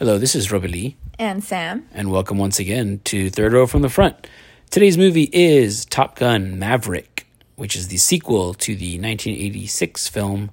Hello, 0.00 0.16
this 0.18 0.34
is 0.34 0.50
Robbie 0.50 0.68
Lee, 0.68 0.96
And 1.18 1.44
Sam. 1.44 1.86
and 1.92 2.10
welcome 2.10 2.38
once 2.38 2.58
again 2.58 3.00
to 3.04 3.28
Third 3.30 3.52
Row 3.52 3.66
from 3.66 3.82
the 3.82 3.88
Front. 3.90 4.26
Today's 4.70 4.96
movie 4.96 5.28
is 5.32 5.84
Top 5.84 6.18
Gun 6.18 6.58
Maverick, 6.58 7.26
which 7.56 7.76
is 7.76 7.88
the 7.88 7.98
sequel 7.98 8.54
to 8.54 8.74
the 8.74 8.98
1986 8.98 10.08
film. 10.08 10.50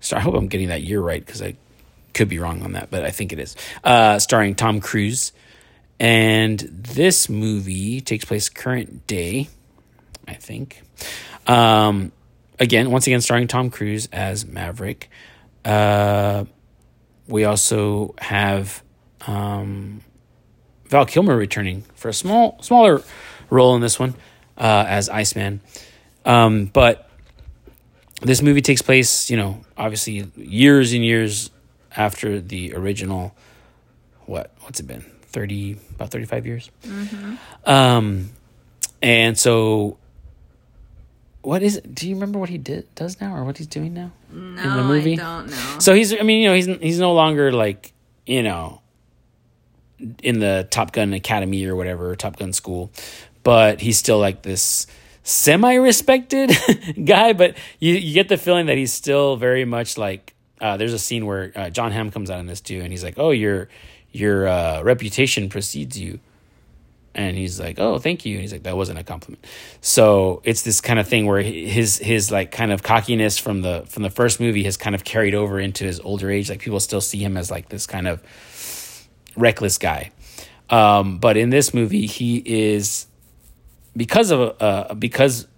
Star- 0.00 0.20
I 0.20 0.22
hope 0.22 0.34
I'm 0.34 0.48
getting 0.48 0.68
that 0.68 0.82
year 0.82 1.00
right 1.02 1.24
because 1.24 1.42
I 1.42 1.56
could 2.14 2.30
be 2.30 2.38
wrong 2.38 2.62
on 2.62 2.72
that, 2.72 2.90
but 2.90 3.04
I 3.04 3.10
think 3.10 3.30
it 3.32 3.38
is. 3.38 3.54
Uh, 3.84 4.18
starring 4.18 4.54
Tom 4.54 4.80
Cruise. 4.80 5.32
And 6.00 6.60
this 6.60 7.28
movie 7.28 8.00
takes 8.00 8.24
place 8.24 8.48
current 8.48 9.06
day, 9.06 9.48
I 10.26 10.32
think. 10.34 10.80
Um, 11.46 12.12
again, 12.58 12.90
once 12.90 13.06
again, 13.06 13.20
starring 13.20 13.48
Tom 13.48 13.68
Cruise 13.68 14.08
as 14.12 14.46
Maverick. 14.46 15.10
Uh, 15.64 16.44
we 17.28 17.44
also 17.44 18.14
have 18.18 18.82
um, 19.26 20.00
Val 20.86 21.06
Kilmer 21.06 21.36
returning 21.36 21.84
for 21.94 22.08
a 22.08 22.12
small, 22.14 22.60
smaller 22.62 23.02
role 23.50 23.74
in 23.76 23.80
this 23.80 23.98
one 23.98 24.14
uh, 24.56 24.84
as 24.88 25.08
Iceman. 25.08 25.60
Um, 26.24 26.66
but 26.66 27.08
this 28.22 28.42
movie 28.42 28.62
takes 28.62 28.82
place, 28.82 29.30
you 29.30 29.36
know, 29.36 29.60
obviously 29.76 30.30
years 30.36 30.92
and 30.92 31.04
years 31.04 31.50
after 31.96 32.40
the 32.40 32.74
original. 32.74 33.34
What? 34.26 34.52
What's 34.60 34.80
it 34.80 34.86
been? 34.86 35.02
Thirty, 35.26 35.76
about 35.94 36.10
thirty-five 36.10 36.46
years. 36.46 36.70
Um, 37.64 38.30
and 39.00 39.38
so, 39.38 39.98
what 41.42 41.62
is 41.62 41.76
it? 41.76 41.94
Do 41.94 42.08
you 42.08 42.14
remember 42.14 42.38
what 42.38 42.48
he 42.48 42.58
did 42.58 42.92
does 42.94 43.20
now, 43.20 43.34
or 43.36 43.44
what 43.44 43.58
he's 43.58 43.66
doing 43.66 43.94
now 43.94 44.10
No, 44.32 44.62
in 44.62 44.76
the 44.76 44.84
movie? 44.84 45.12
I 45.14 45.16
don't 45.16 45.50
know. 45.50 45.76
So 45.78 45.94
he's, 45.94 46.12
I 46.12 46.22
mean, 46.22 46.42
you 46.42 46.48
know, 46.48 46.54
he's 46.54 46.66
he's 46.66 46.98
no 47.00 47.12
longer 47.14 47.52
like, 47.52 47.92
you 48.26 48.42
know, 48.42 48.82
in 50.22 50.40
the 50.40 50.66
Top 50.70 50.92
Gun 50.92 51.12
Academy 51.12 51.64
or 51.66 51.76
whatever, 51.76 52.14
Top 52.16 52.36
Gun 52.36 52.52
school, 52.52 52.90
but 53.42 53.80
he's 53.80 53.98
still 53.98 54.18
like 54.18 54.42
this 54.42 54.86
semi-respected 55.22 56.50
guy. 57.04 57.32
But 57.32 57.56
you 57.78 57.94
you 57.94 58.14
get 58.14 58.28
the 58.28 58.36
feeling 58.36 58.66
that 58.66 58.76
he's 58.76 58.92
still 58.92 59.36
very 59.36 59.64
much 59.64 59.96
like. 59.98 60.34
Uh, 60.60 60.76
there's 60.76 60.92
a 60.92 60.98
scene 60.98 61.24
where 61.24 61.52
uh, 61.54 61.70
Jon 61.70 61.92
Hamm 61.92 62.10
comes 62.10 62.30
out 62.30 62.40
in 62.40 62.46
this 62.46 62.60
too, 62.60 62.80
and 62.80 62.90
he's 62.92 63.04
like, 63.04 63.14
"Oh, 63.16 63.30
your 63.30 63.68
your 64.10 64.48
uh, 64.48 64.82
reputation 64.82 65.48
precedes 65.48 65.98
you." 65.98 66.18
And 67.18 67.36
he's 67.36 67.58
like, 67.58 67.80
"Oh, 67.80 67.98
thank 67.98 68.24
you." 68.24 68.34
And 68.34 68.42
he's 68.42 68.52
like, 68.52 68.62
"That 68.62 68.76
wasn't 68.76 69.00
a 69.00 69.04
compliment." 69.04 69.44
So 69.80 70.40
it's 70.44 70.62
this 70.62 70.80
kind 70.80 71.00
of 71.00 71.08
thing 71.08 71.26
where 71.26 71.42
his 71.42 71.98
his 71.98 72.30
like 72.30 72.52
kind 72.52 72.70
of 72.70 72.84
cockiness 72.84 73.36
from 73.38 73.62
the 73.62 73.82
from 73.88 74.04
the 74.04 74.10
first 74.10 74.38
movie 74.38 74.62
has 74.62 74.76
kind 74.76 74.94
of 74.94 75.02
carried 75.02 75.34
over 75.34 75.58
into 75.58 75.84
his 75.84 75.98
older 76.00 76.30
age. 76.30 76.48
Like 76.48 76.60
people 76.60 76.78
still 76.78 77.00
see 77.00 77.18
him 77.18 77.36
as 77.36 77.50
like 77.50 77.70
this 77.70 77.86
kind 77.88 78.06
of 78.06 78.22
reckless 79.36 79.78
guy, 79.78 80.12
um, 80.70 81.18
but 81.18 81.36
in 81.36 81.50
this 81.50 81.74
movie, 81.74 82.06
he 82.06 82.40
is 82.46 83.06
because 83.96 84.30
of 84.30 84.56
uh, 84.62 84.94
because 84.94 85.48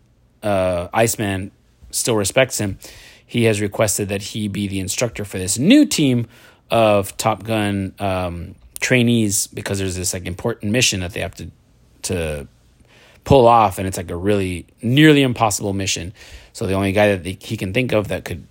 uh, 0.43 0.89
Iceman 0.95 1.51
still 1.91 2.17
respects 2.17 2.59
him. 2.59 2.79
He 3.27 3.45
has 3.45 3.61
requested 3.61 4.09
that 4.09 4.23
he 4.23 4.49
be 4.49 4.67
the 4.67 4.81
instructor 4.81 5.27
for 5.27 5.39
this 5.39 5.59
new 5.59 5.85
team 5.85 6.27
of 6.71 7.17
Top 7.19 7.45
Gun 7.45 7.95
um, 7.99 8.55
trainees 8.81 9.47
because 9.47 9.79
there's 9.79 9.97
this 9.97 10.13
like 10.13 10.27
important 10.27 10.73
mission 10.73 11.01
that 11.01 11.13
they 11.13 11.21
have 11.21 11.35
to 11.37 11.51
to 12.03 12.49
pull 13.25 13.47
off, 13.47 13.79
and 13.79 13.87
it's 13.87 13.97
like 13.97 14.11
a 14.11 14.17
really 14.17 14.67
nearly 14.83 15.23
impossible 15.23 15.73
mission. 15.73 16.13
So 16.53 16.67
the 16.67 16.73
only 16.75 16.93
guy 16.93 17.09
that 17.09 17.23
they, 17.23 17.39
he 17.41 17.57
can 17.57 17.73
think 17.73 17.93
of 17.93 18.09
that 18.09 18.25
could 18.25 18.47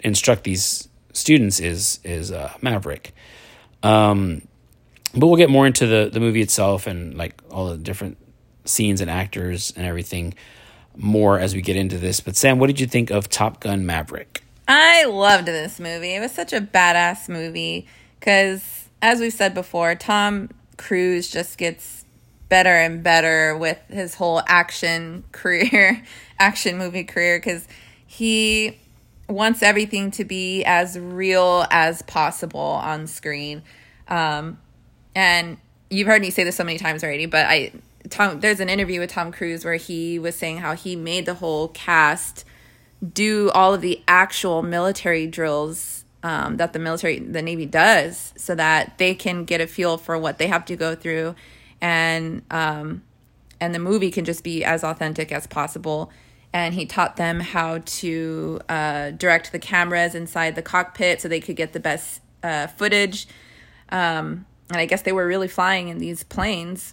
instruct 0.00 0.44
these 0.44 0.88
students 1.12 1.60
is 1.60 2.00
is 2.04 2.30
uh, 2.30 2.52
Maverick. 2.60 3.14
Um, 3.82 4.42
but 5.14 5.26
we'll 5.26 5.36
get 5.36 5.50
more 5.50 5.66
into 5.66 5.86
the 5.86 6.10
the 6.12 6.20
movie 6.20 6.42
itself 6.42 6.86
and 6.86 7.16
like 7.16 7.40
all 7.50 7.68
the 7.68 7.76
different 7.76 8.18
scenes 8.64 9.00
and 9.00 9.10
actors 9.10 9.72
and 9.76 9.86
everything 9.86 10.34
more 10.96 11.38
as 11.38 11.54
we 11.54 11.60
get 11.60 11.76
into 11.76 11.98
this. 11.98 12.20
But 12.20 12.36
Sam, 12.36 12.58
what 12.58 12.68
did 12.68 12.80
you 12.80 12.86
think 12.86 13.10
of 13.10 13.28
Top 13.28 13.60
Gun 13.60 13.86
Maverick? 13.86 14.42
I 14.68 15.04
loved 15.04 15.46
this 15.46 15.78
movie. 15.78 16.14
It 16.14 16.20
was 16.20 16.32
such 16.32 16.52
a 16.52 16.60
badass 16.60 17.28
movie 17.28 17.86
because, 18.18 18.85
as 19.02 19.20
we've 19.20 19.32
said 19.32 19.54
before, 19.54 19.94
Tom 19.94 20.50
Cruise 20.76 21.30
just 21.30 21.58
gets 21.58 22.04
better 22.48 22.70
and 22.70 23.02
better 23.02 23.56
with 23.56 23.78
his 23.88 24.14
whole 24.14 24.42
action 24.46 25.24
career, 25.32 26.02
action 26.38 26.78
movie 26.78 27.04
career, 27.04 27.38
because 27.38 27.66
he 28.06 28.78
wants 29.28 29.62
everything 29.62 30.10
to 30.12 30.24
be 30.24 30.64
as 30.64 30.98
real 30.98 31.66
as 31.70 32.02
possible 32.02 32.60
on 32.60 33.06
screen. 33.06 33.62
Um, 34.08 34.58
and 35.14 35.58
you've 35.90 36.06
heard 36.06 36.22
me 36.22 36.30
say 36.30 36.44
this 36.44 36.56
so 36.56 36.64
many 36.64 36.78
times 36.78 37.02
already, 37.02 37.26
but 37.26 37.46
I 37.46 37.72
Tom 38.10 38.40
there's 38.40 38.60
an 38.60 38.68
interview 38.68 39.00
with 39.00 39.10
Tom 39.10 39.32
Cruise 39.32 39.64
where 39.64 39.76
he 39.76 40.18
was 40.18 40.36
saying 40.36 40.58
how 40.58 40.74
he 40.74 40.94
made 40.94 41.26
the 41.26 41.34
whole 41.34 41.68
cast 41.68 42.44
do 43.12 43.50
all 43.50 43.74
of 43.74 43.80
the 43.80 44.02
actual 44.06 44.62
military 44.62 45.26
drills 45.26 45.95
um, 46.26 46.56
that 46.56 46.72
the 46.72 46.80
military 46.80 47.20
the 47.20 47.40
navy 47.40 47.66
does 47.66 48.34
so 48.36 48.52
that 48.56 48.98
they 48.98 49.14
can 49.14 49.44
get 49.44 49.60
a 49.60 49.66
feel 49.66 49.96
for 49.96 50.18
what 50.18 50.38
they 50.38 50.48
have 50.48 50.64
to 50.64 50.74
go 50.74 50.96
through 50.96 51.36
and 51.80 52.42
um, 52.50 53.02
and 53.60 53.72
the 53.72 53.78
movie 53.78 54.10
can 54.10 54.24
just 54.24 54.42
be 54.42 54.64
as 54.64 54.82
authentic 54.82 55.30
as 55.30 55.46
possible 55.46 56.10
and 56.52 56.74
he 56.74 56.84
taught 56.84 57.14
them 57.14 57.38
how 57.38 57.78
to 57.84 58.58
uh, 58.68 59.10
direct 59.12 59.52
the 59.52 59.58
cameras 59.60 60.16
inside 60.16 60.56
the 60.56 60.62
cockpit 60.62 61.20
so 61.20 61.28
they 61.28 61.38
could 61.38 61.54
get 61.54 61.72
the 61.72 61.78
best 61.78 62.20
uh, 62.42 62.66
footage 62.66 63.28
um, 63.90 64.44
and 64.68 64.78
i 64.78 64.84
guess 64.84 65.02
they 65.02 65.12
were 65.12 65.28
really 65.28 65.48
flying 65.48 65.86
in 65.86 65.98
these 65.98 66.24
planes 66.24 66.92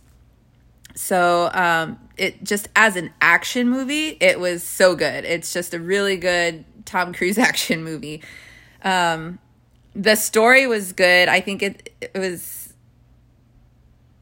so 0.96 1.50
um, 1.56 2.00
it 2.18 2.44
just 2.44 2.70
as 2.76 2.96
an 2.96 3.12
action 3.20 3.68
movie, 3.68 4.10
it 4.22 4.40
was 4.40 4.62
so 4.62 4.96
good. 4.96 5.26
It's 5.26 5.52
just 5.52 5.74
a 5.74 5.80
really 5.80 6.18
good 6.18 6.66
Tom 6.86 7.16
Cruise 7.16 7.38
action 7.40 7.84
movie. 7.84 8.22
Um, 8.84 9.40
the 9.96 10.16
story 10.16 10.68
was 10.68 10.94
good. 10.94 11.30
I 11.30 11.40
think 11.40 11.62
it 11.62 11.94
it 12.02 12.18
was 12.18 12.74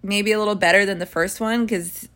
maybe 0.04 0.32
a 0.32 0.40
little 0.40 0.56
better 0.56 0.86
than 0.86 1.00
the 1.00 1.06
first 1.06 1.40
one 1.40 1.66
because 1.66 2.10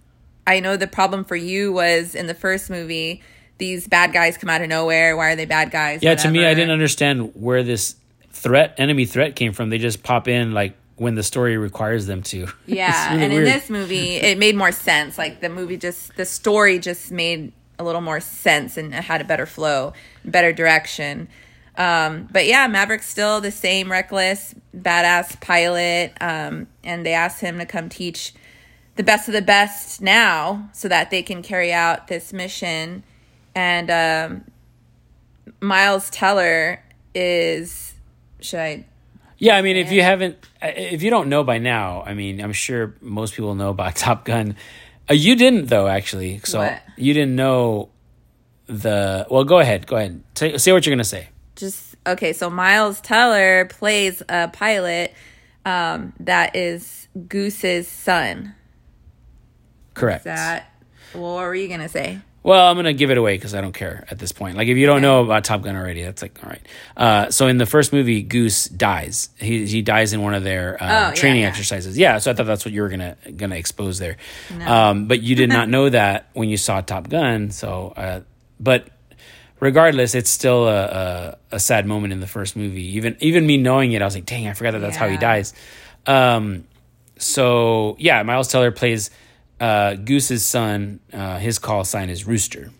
I 0.47 0.59
know 0.59 0.77
the 0.77 0.87
problem 0.87 1.23
for 1.23 1.35
you 1.35 1.71
was 1.71 2.15
in 2.15 2.27
the 2.27 2.33
first 2.33 2.69
movie 2.69 3.21
these 3.57 3.87
bad 3.87 4.13
guys 4.13 4.37
come 4.37 4.49
out 4.49 4.61
of 4.61 4.69
nowhere. 4.69 5.15
Why 5.15 5.31
are 5.31 5.35
they 5.35 5.45
bad 5.45 5.71
guys? 5.71 6.03
Yeah, 6.03 6.15
to 6.15 6.29
me, 6.29 6.45
I 6.45 6.53
didn't 6.53 6.71
understand 6.71 7.31
where 7.35 7.63
this 7.63 7.95
threat, 8.31 8.75
enemy 8.77 9.05
threat, 9.05 9.35
came 9.35 9.53
from. 9.53 9.69
They 9.69 9.77
just 9.77 10.03
pop 10.03 10.27
in 10.27 10.51
like 10.51 10.75
when 10.97 11.15
the 11.15 11.23
story 11.23 11.57
requires 11.57 12.05
them 12.05 12.21
to. 12.23 12.47
Yeah, 12.65 13.11
really 13.11 13.23
and 13.23 13.33
in 13.33 13.43
this 13.43 13.69
movie, 13.69 14.15
it 14.15 14.37
made 14.37 14.55
more 14.55 14.71
sense. 14.71 15.17
Like 15.17 15.41
the 15.41 15.49
movie 15.49 15.77
just, 15.77 16.15
the 16.15 16.25
story 16.25 16.79
just 16.79 17.11
made 17.11 17.53
a 17.79 17.83
little 17.83 18.01
more 18.01 18.19
sense 18.19 18.77
and 18.77 18.93
it 18.93 19.03
had 19.03 19.21
a 19.21 19.25
better 19.25 19.45
flow, 19.45 19.93
better 20.23 20.51
direction. 20.51 21.27
Um, 21.77 22.27
but 22.31 22.45
yeah, 22.45 22.67
Maverick's 22.67 23.09
still 23.09 23.41
the 23.41 23.51
same 23.51 23.91
reckless, 23.91 24.55
badass 24.75 25.39
pilot. 25.41 26.13
Um, 26.21 26.67
and 26.83 27.05
they 27.05 27.13
asked 27.13 27.41
him 27.41 27.57
to 27.59 27.65
come 27.65 27.89
teach 27.89 28.33
the 28.95 29.03
best 29.03 29.27
of 29.27 29.33
the 29.33 29.41
best 29.41 30.01
now 30.01 30.69
so 30.73 30.87
that 30.87 31.11
they 31.11 31.21
can 31.21 31.41
carry 31.43 31.73
out 31.73 32.07
this 32.07 32.31
mission. 32.31 33.03
And 33.53 33.89
um, 33.91 34.45
Miles 35.59 36.09
Teller 36.09 36.81
is, 37.13 37.93
should 38.39 38.59
I 38.59 38.85
Yeah, 39.37 39.55
I 39.57 39.61
mean, 39.61 39.77
if 39.77 39.91
you 39.91 40.01
haven't, 40.01 40.37
if 40.61 41.03
you 41.03 41.09
don't 41.09 41.29
know 41.29 41.43
by 41.43 41.57
now, 41.57 42.03
I 42.05 42.13
mean, 42.13 42.39
I'm 42.41 42.53
sure 42.53 42.95
most 43.01 43.33
people 43.33 43.55
know 43.55 43.69
about 43.69 43.95
Top 43.97 44.25
Gun. 44.25 44.55
Uh, 45.09 45.13
you 45.13 45.35
didn't 45.35 45.67
though, 45.67 45.87
actually. 45.87 46.39
So 46.43 46.59
What? 46.59 46.81
you 46.97 47.13
didn't 47.13 47.35
know 47.35 47.89
the. 48.65 49.27
Well, 49.29 49.43
go 49.43 49.59
ahead. 49.59 49.85
Go 49.87 49.97
ahead. 49.97 50.23
Say, 50.35 50.57
say 50.57 50.71
what 50.71 50.85
you're 50.85 50.95
gonna 50.95 51.03
say. 51.03 51.29
Just 51.55 51.95
okay 52.05 52.33
so 52.33 52.49
miles 52.49 52.99
teller 53.01 53.65
plays 53.65 54.21
a 54.29 54.47
pilot 54.49 55.13
um, 55.65 56.13
that 56.19 56.55
is 56.55 57.07
goose's 57.27 57.87
son 57.87 58.53
Correct. 59.93 60.25
that 60.25 60.71
well, 61.13 61.35
what 61.35 61.43
were 61.45 61.55
you 61.55 61.67
gonna 61.69 61.87
say 61.87 62.19
Well, 62.43 62.67
I'm 62.69 62.75
gonna 62.75 62.91
give 62.93 63.09
it 63.09 63.17
away 63.17 63.35
because 63.37 63.55
I 63.55 63.61
don't 63.61 63.71
care 63.73 64.05
at 64.11 64.19
this 64.19 64.31
point. 64.33 64.57
Like, 64.57 64.67
if 64.67 64.75
you 64.77 64.85
don't 64.85 65.01
know 65.01 65.23
about 65.23 65.45
Top 65.45 65.61
Gun 65.63 65.75
already, 65.77 66.03
that's 66.03 66.21
like 66.21 66.37
all 66.43 66.49
right. 66.49 66.61
Uh, 66.97 67.31
so 67.31 67.47
in 67.47 67.57
the 67.57 67.65
first 67.65 67.91
movie, 67.93 68.21
Goose 68.21 68.65
dies. 68.67 69.29
He 69.39 69.65
he 69.65 69.81
dies 69.81 70.11
in 70.13 70.21
one 70.21 70.33
of 70.35 70.43
their 70.43 70.77
uh, 70.83 71.11
Oh, 71.11 71.15
training 71.15 71.41
yeah. 71.43 71.47
exercises. 71.47 71.97
Yeah, 71.97 72.17
so 72.19 72.29
I 72.31 72.33
thought 72.35 72.45
that's 72.45 72.65
what 72.65 72.73
you 72.73 72.81
were 72.81 72.89
gonna 72.89 73.15
gonna 73.37 73.55
expose 73.55 73.97
there. 73.97 74.17
Um, 74.63 75.07
but 75.07 75.21
you 75.23 75.35
did 75.35 75.49
not 75.49 75.69
know 75.75 75.87
that 75.89 76.29
when 76.33 76.49
you 76.49 76.57
saw 76.57 76.81
Top 76.81 77.07
Gun. 77.09 77.49
So, 77.51 77.93
uh, 77.95 78.19
but 78.59 78.89
regardless, 79.59 80.15
it's 80.15 80.29
still 80.29 80.67
a, 80.67 80.83
a 80.83 81.37
a 81.55 81.59
sad 81.59 81.85
moment 81.85 82.13
in 82.13 82.19
the 82.19 82.27
first 82.27 82.55
movie. 82.55 82.95
Even 82.97 83.15
even 83.19 83.45
me 83.47 83.57
knowing 83.57 83.91
it, 83.93 84.01
I 84.01 84.05
was 84.05 84.15
like, 84.15 84.25
dang, 84.25 84.47
I 84.47 84.53
forgot 84.53 84.71
that 84.71 84.79
that's 84.79 84.97
how 84.97 85.07
he 85.07 85.17
dies. 85.17 85.53
Um, 86.05 86.65
so 87.17 87.95
yeah, 87.99 88.21
Miles 88.23 88.47
Teller 88.47 88.71
plays 88.71 89.09
uh, 89.59 89.95
Goose's 89.95 90.45
son. 90.45 90.99
Uh, 91.13 91.37
his 91.39 91.59
call 91.59 91.83
sign 91.85 92.09
is 92.09 92.25
Rooster. 92.27 92.71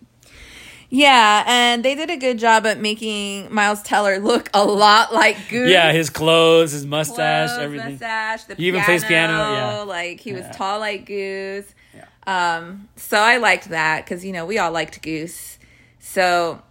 Yeah, 0.88 1.42
and 1.48 1.84
they 1.84 1.96
did 1.96 2.10
a 2.10 2.16
good 2.16 2.38
job 2.38 2.64
at 2.64 2.78
making 2.78 3.52
Miles 3.52 3.82
Teller 3.82 4.18
look 4.20 4.48
a 4.54 4.64
lot 4.64 5.12
like 5.12 5.36
Goose. 5.48 5.68
Yeah, 5.68 5.90
his 5.90 6.10
clothes, 6.10 6.70
his 6.72 6.86
mustache, 6.86 7.48
Clothes, 7.48 7.58
everything. 7.58 7.90
mustache, 7.94 8.44
the 8.44 8.54
He 8.54 8.68
even 8.68 8.82
plays 8.82 9.04
piano, 9.04 9.32
yeah. 9.52 9.82
Like 9.82 10.20
he 10.20 10.32
was 10.32 10.42
Yeah. 10.42 10.52
tall 10.52 10.78
like 10.78 11.04
Goose. 11.06 11.66
Um, 12.28 12.88
so 12.96 13.18
I 13.18 13.36
liked 13.38 13.68
that 13.70 14.04
because 14.04 14.24
you 14.24 14.32
know 14.32 14.46
we 14.46 14.58
all 14.58 14.70
liked 14.72 15.00
Goose. 15.02 15.55
So, 16.06 16.62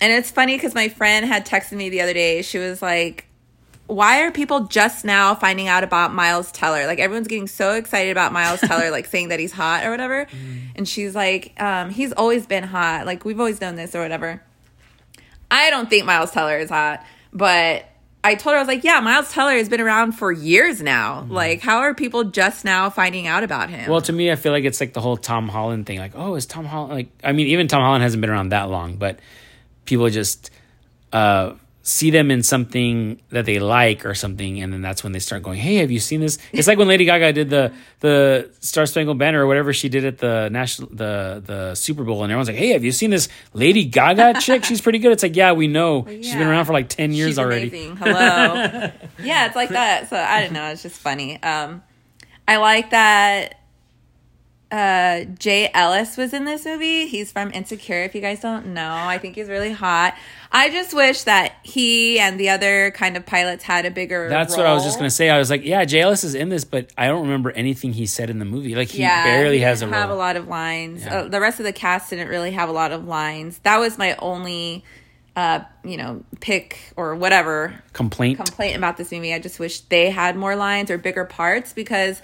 and 0.00 0.12
it's 0.12 0.30
funny 0.30 0.56
because 0.56 0.74
my 0.74 0.88
friend 0.88 1.26
had 1.26 1.44
texted 1.44 1.76
me 1.76 1.90
the 1.90 2.00
other 2.00 2.14
day. 2.14 2.42
She 2.42 2.58
was 2.58 2.80
like, 2.80 3.26
"Why 3.86 4.22
are 4.22 4.30
people 4.30 4.60
just 4.60 5.04
now 5.04 5.34
finding 5.34 5.66
out 5.66 5.82
about 5.82 6.14
Miles 6.14 6.52
Teller? 6.52 6.86
Like 6.86 7.00
everyone's 7.00 7.26
getting 7.26 7.48
so 7.48 7.72
excited 7.72 8.12
about 8.12 8.32
Miles 8.32 8.60
Teller, 8.62 8.90
like 8.90 9.06
saying 9.06 9.28
that 9.28 9.40
he's 9.40 9.52
hot 9.52 9.84
or 9.84 9.90
whatever." 9.90 10.26
And 10.76 10.88
she's 10.88 11.14
like, 11.14 11.60
um, 11.60 11.90
"He's 11.90 12.12
always 12.12 12.46
been 12.46 12.62
hot. 12.62 13.04
Like 13.04 13.24
we've 13.24 13.40
always 13.40 13.60
known 13.60 13.74
this 13.74 13.94
or 13.96 14.00
whatever." 14.00 14.42
I 15.50 15.70
don't 15.70 15.90
think 15.90 16.06
Miles 16.06 16.30
Teller 16.30 16.58
is 16.58 16.70
hot, 16.70 17.04
but 17.32 17.84
I 18.24 18.34
told 18.34 18.54
her 18.54 18.56
I 18.56 18.62
was 18.62 18.68
like, 18.68 18.82
"Yeah, 18.82 19.00
Miles 19.00 19.30
Teller 19.30 19.52
has 19.52 19.68
been 19.68 19.82
around 19.82 20.12
for 20.12 20.32
years 20.32 20.82
now. 20.82 21.26
Like, 21.28 21.60
how 21.60 21.78
are 21.78 21.94
people 21.94 22.24
just 22.24 22.64
now 22.64 22.88
finding 22.88 23.26
out 23.26 23.44
about 23.44 23.68
him?" 23.68 23.90
Well, 23.90 24.00
to 24.00 24.12
me, 24.12 24.32
I 24.32 24.36
feel 24.36 24.50
like 24.50 24.64
it's 24.64 24.80
like 24.80 24.94
the 24.94 25.02
whole 25.02 25.18
Tom 25.18 25.48
Holland 25.48 25.86
thing. 25.86 25.98
Like, 25.98 26.12
oh, 26.14 26.34
is 26.34 26.46
Tom 26.46 26.64
Holland 26.64 26.94
like? 26.94 27.08
I 27.22 27.32
mean, 27.32 27.48
even 27.48 27.68
Tom 27.68 27.82
Holland 27.82 28.02
hasn't 28.02 28.22
been 28.22 28.30
around 28.30 28.48
that 28.48 28.70
long, 28.70 28.96
but 28.96 29.20
people 29.84 30.08
just 30.08 30.50
uh, 31.12 31.52
see 31.86 32.10
them 32.10 32.30
in 32.30 32.42
something 32.42 33.20
that 33.28 33.44
they 33.44 33.58
like 33.58 34.06
or 34.06 34.14
something, 34.14 34.60
and 34.62 34.72
then 34.72 34.80
that's 34.80 35.04
when 35.04 35.12
they 35.12 35.18
start 35.18 35.42
going, 35.42 35.58
"Hey, 35.58 35.76
have 35.76 35.90
you 35.90 36.00
seen 36.00 36.20
this?" 36.20 36.38
It's 36.50 36.66
like 36.66 36.78
when 36.78 36.88
Lady 36.88 37.04
Gaga 37.04 37.32
did 37.34 37.50
the 37.50 37.72
the 38.00 38.50
Star 38.60 38.86
Spangled 38.86 39.18
Banner 39.18 39.44
or 39.44 39.46
whatever 39.46 39.72
she 39.72 39.88
did 39.90 40.04
at 40.04 40.18
the 40.18 40.48
national 40.50 40.88
the 40.90 41.42
the 41.44 41.74
Super 41.74 42.02
Bowl, 42.02 42.22
and 42.24 42.32
everyone's 42.32 42.48
like, 42.48 42.56
"Hey, 42.56 42.68
have 42.70 42.82
you 42.82 42.90
seen 42.90 43.10
this 43.10 43.28
Lady 43.52 43.84
Gaga 43.84 44.40
chick? 44.40 44.64
She's 44.64 44.80
pretty 44.80 44.98
good." 44.98 45.12
It's 45.12 45.22
like, 45.22 45.36
yeah, 45.36 45.52
we 45.52 45.66
know 45.68 46.06
she's 46.08 46.32
been 46.34 46.48
around 46.48 46.64
for 46.64 46.72
like 46.72 46.88
ten 46.88 47.12
years 47.12 47.28
She's 47.30 47.38
already. 47.38 47.68
amazing. 47.68 47.96
Hello. 47.96 48.14
yeah, 49.22 49.46
it's 49.46 49.56
like 49.56 49.68
that. 49.68 50.08
So 50.08 50.16
I 50.16 50.40
don't 50.42 50.52
know. 50.54 50.70
It's 50.70 50.82
just 50.82 50.96
funny. 50.98 51.40
Um, 51.42 51.82
I 52.48 52.56
like 52.56 52.90
that. 52.90 53.60
Uh, 54.74 55.24
Jay 55.38 55.70
Ellis 55.72 56.16
was 56.16 56.34
in 56.34 56.44
this 56.44 56.64
movie. 56.64 57.06
He's 57.06 57.30
from 57.30 57.52
Insecure. 57.52 58.02
If 58.02 58.12
you 58.12 58.20
guys 58.20 58.40
don't 58.40 58.74
know, 58.74 58.92
I 58.92 59.18
think 59.18 59.36
he's 59.36 59.46
really 59.48 59.70
hot. 59.70 60.16
I 60.50 60.68
just 60.68 60.92
wish 60.92 61.22
that 61.22 61.54
he 61.62 62.18
and 62.18 62.40
the 62.40 62.48
other 62.50 62.90
kind 62.90 63.16
of 63.16 63.24
pilots 63.24 63.62
had 63.62 63.86
a 63.86 63.92
bigger. 63.92 64.28
That's 64.28 64.56
what 64.56 64.66
I 64.66 64.72
was 64.72 64.82
just 64.82 64.98
gonna 64.98 65.10
say. 65.10 65.30
I 65.30 65.38
was 65.38 65.48
like, 65.48 65.64
yeah, 65.64 65.84
Jay 65.84 66.00
Ellis 66.00 66.24
is 66.24 66.34
in 66.34 66.48
this, 66.48 66.64
but 66.64 66.90
I 66.98 67.06
don't 67.06 67.22
remember 67.22 67.52
anything 67.52 67.92
he 67.92 68.04
said 68.06 68.30
in 68.30 68.40
the 68.40 68.44
movie. 68.44 68.74
Like 68.74 68.88
he 68.88 68.98
yeah, 69.02 69.22
barely 69.22 69.58
he 69.58 69.62
has 69.62 69.80
a 69.80 69.86
have 69.86 70.08
role. 70.08 70.18
a 70.18 70.20
lot 70.20 70.34
of 70.34 70.48
lines. 70.48 71.04
Yeah. 71.04 71.20
Uh, 71.20 71.28
the 71.28 71.40
rest 71.40 71.60
of 71.60 71.66
the 71.66 71.72
cast 71.72 72.10
didn't 72.10 72.26
really 72.26 72.50
have 72.50 72.68
a 72.68 72.72
lot 72.72 72.90
of 72.90 73.04
lines. 73.06 73.58
That 73.60 73.78
was 73.78 73.96
my 73.96 74.16
only, 74.16 74.84
uh, 75.36 75.60
you 75.84 75.96
know, 75.98 76.24
pick 76.40 76.78
or 76.96 77.14
whatever 77.14 77.80
Complaint. 77.92 78.38
complaint 78.44 78.76
about 78.76 78.96
this 78.96 79.12
movie. 79.12 79.32
I 79.32 79.38
just 79.38 79.60
wish 79.60 79.82
they 79.82 80.10
had 80.10 80.34
more 80.34 80.56
lines 80.56 80.90
or 80.90 80.98
bigger 80.98 81.24
parts 81.24 81.72
because 81.72 82.20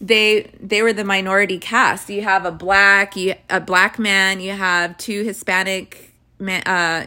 they 0.00 0.50
they 0.60 0.82
were 0.82 0.92
the 0.92 1.04
minority 1.04 1.58
cast. 1.58 2.10
You 2.10 2.22
have 2.22 2.44
a 2.44 2.52
black, 2.52 3.16
you 3.16 3.34
a 3.50 3.60
black 3.60 3.98
man, 3.98 4.40
you 4.40 4.52
have 4.52 4.96
two 4.98 5.22
Hispanic 5.24 6.12
man, 6.38 6.62
uh, 6.64 7.06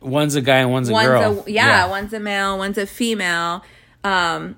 one's 0.00 0.34
a 0.34 0.40
guy 0.42 0.58
and 0.58 0.70
one's 0.70 0.88
a 0.88 0.92
one's 0.92 1.06
girl. 1.06 1.44
a 1.46 1.50
yeah, 1.50 1.88
one's 1.88 2.12
a 2.12 2.20
male, 2.20 2.58
one's 2.58 2.78
a 2.78 2.86
female. 2.86 3.64
Um 4.04 4.56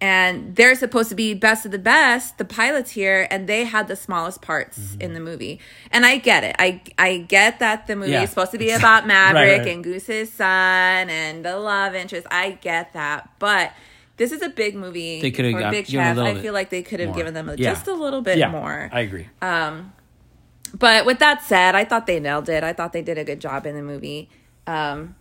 and 0.00 0.54
they're 0.56 0.74
supposed 0.74 1.08
to 1.08 1.14
be 1.14 1.32
best 1.32 1.64
of 1.64 1.70
the 1.72 1.78
best, 1.78 2.36
the 2.36 2.44
pilots 2.44 2.90
here, 2.90 3.26
and 3.30 3.48
they 3.48 3.64
had 3.64 3.88
the 3.88 3.96
smallest 3.96 4.42
parts 4.42 4.76
Mm-hmm. 4.78 5.00
in 5.00 5.14
the 5.14 5.20
movie. 5.20 5.60
And 5.92 6.04
I 6.04 6.18
get 6.18 6.44
it. 6.44 6.56
I 6.58 6.82
I 6.98 7.18
get 7.18 7.60
that 7.60 7.86
the 7.86 7.96
movie 7.96 8.10
Yeah. 8.12 8.24
is 8.24 8.30
supposed 8.30 8.50
to 8.52 8.58
be 8.58 8.70
about 8.70 9.06
Maverick 9.14 9.60
right. 9.60 9.68
and 9.68 9.82
Goose's 9.84 10.30
son 10.32 11.08
and 11.08 11.44
the 11.44 11.56
love 11.58 11.94
interest. 11.94 12.26
I 12.30 12.50
get 12.60 12.92
that. 12.92 13.30
But 13.38 13.72
this 14.16 14.32
is 14.32 14.42
a 14.42 14.48
big 14.48 14.74
movie 14.76 15.20
They 15.20 15.30
could've 15.30 15.52
got- 15.58 15.72
big 15.72 15.86
cast. 15.86 16.18
I 16.18 16.40
feel 16.40 16.52
like 16.52 16.70
they 16.70 16.82
could 16.82 17.00
have 17.00 17.14
given 17.14 17.34
them 17.34 17.48
a, 17.48 17.54
Yeah. 17.56 17.72
just 17.72 17.86
a 17.88 17.94
little 17.94 18.20
bit 18.22 18.38
yeah, 18.38 18.50
more. 18.50 18.88
I 18.92 19.00
agree. 19.00 19.26
But 19.40 21.06
with 21.06 21.20
that 21.20 21.42
said, 21.42 21.74
I 21.74 21.84
thought 21.84 22.06
they 22.06 22.18
nailed 22.18 22.48
it. 22.48 22.64
I 22.64 22.72
thought 22.72 22.92
they 22.92 23.02
did 23.02 23.16
a 23.18 23.24
good 23.24 23.40
job 23.40 23.64
in 23.66 23.76
the 23.76 23.82
movie. 23.82 24.28
Um, 24.66 25.14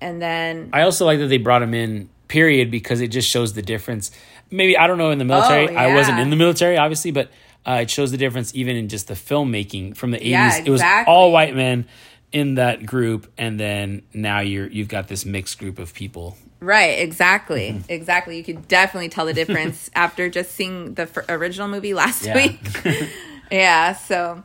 and 0.00 0.20
then 0.20 0.68
I 0.72 0.82
also 0.82 1.06
like 1.06 1.18
that 1.18 1.28
they 1.28 1.38
brought 1.38 1.62
him 1.62 1.74
in. 1.74 2.08
Period, 2.28 2.70
because 2.70 3.02
it 3.02 3.08
just 3.08 3.28
shows 3.28 3.52
the 3.52 3.60
difference. 3.60 4.10
Maybe 4.50 4.76
I 4.78 4.86
don't 4.86 4.96
know 4.96 5.10
in 5.10 5.18
the 5.18 5.24
military. 5.24 5.68
Oh, 5.68 5.78
I 5.78 5.94
wasn't 5.94 6.18
in 6.18 6.30
the 6.30 6.36
military, 6.36 6.78
obviously, 6.78 7.10
but 7.10 7.30
uh, 7.66 7.80
it 7.82 7.90
shows 7.90 8.10
the 8.10 8.16
difference 8.16 8.54
even 8.54 8.74
in 8.74 8.88
just 8.88 9.08
the 9.08 9.12
filmmaking 9.14 9.94
from 9.98 10.12
the 10.12 10.16
eighties. 10.16 10.30
Yeah, 10.30 10.56
It 10.64 10.70
was 10.70 10.82
all 11.06 11.30
white 11.30 11.54
men 11.54 11.86
in 12.32 12.54
that 12.54 12.86
group, 12.86 13.30
and 13.36 13.60
then 13.60 14.02
now 14.14 14.40
you're 14.40 14.66
you've 14.66 14.88
got 14.88 15.08
this 15.08 15.26
mixed 15.26 15.58
group 15.58 15.78
of 15.78 15.92
people. 15.92 16.38
Right, 16.62 17.00
exactly. 17.00 17.70
Mm-hmm. 17.72 17.90
Exactly. 17.90 18.36
You 18.38 18.44
could 18.44 18.68
definitely 18.68 19.08
tell 19.08 19.26
the 19.26 19.32
difference 19.34 19.90
after 19.94 20.28
just 20.30 20.52
seeing 20.52 20.94
the 20.94 21.02
f- 21.02 21.28
original 21.28 21.66
movie 21.68 21.92
last 21.92 22.24
Yeah. 22.24 22.36
week. 22.36 22.60
yeah, 23.50 23.94
so 23.94 24.42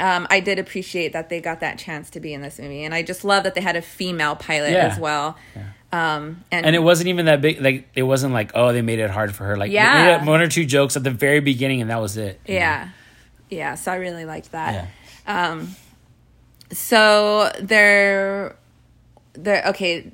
um, 0.00 0.26
I 0.30 0.40
did 0.40 0.58
appreciate 0.58 1.12
that 1.12 1.28
they 1.28 1.40
got 1.40 1.60
that 1.60 1.78
chance 1.78 2.10
to 2.10 2.20
be 2.20 2.34
in 2.34 2.42
this 2.42 2.58
movie. 2.58 2.82
And 2.84 2.92
I 2.94 3.02
just 3.02 3.24
love 3.24 3.44
that 3.44 3.54
they 3.54 3.60
had 3.60 3.76
a 3.76 3.82
female 3.82 4.34
pilot 4.34 4.72
Yeah. 4.72 4.86
as 4.88 4.98
well. 4.98 5.36
Um, 5.92 6.44
and, 6.50 6.66
And 6.66 6.74
it 6.74 6.82
wasn't 6.82 7.08
even 7.08 7.26
that 7.26 7.40
big. 7.40 7.60
Like 7.60 7.88
it 7.94 8.02
wasn't 8.04 8.32
like 8.32 8.52
oh 8.54 8.72
they 8.72 8.82
made 8.82 8.98
it 9.00 9.10
hard 9.10 9.34
for 9.34 9.44
her. 9.44 9.56
Like 9.56 9.70
Yeah. 9.72 10.24
one 10.24 10.40
or 10.40 10.48
two 10.48 10.64
jokes 10.64 10.96
at 10.96 11.04
the 11.04 11.10
very 11.10 11.40
beginning, 11.40 11.80
and 11.80 11.90
that 11.90 12.00
was 12.00 12.16
it. 12.16 12.40
you 12.46 12.54
know? 12.54 12.60
yeah. 12.60 12.88
Yeah, 13.48 13.74
so 13.74 13.90
I 13.92 13.96
really 13.96 14.24
liked 14.24 14.52
that. 14.52 14.88
Yeah. 15.26 15.64
So 16.72 17.50
they're 17.60 18.56
they're 19.32 19.64
okay. 19.68 20.10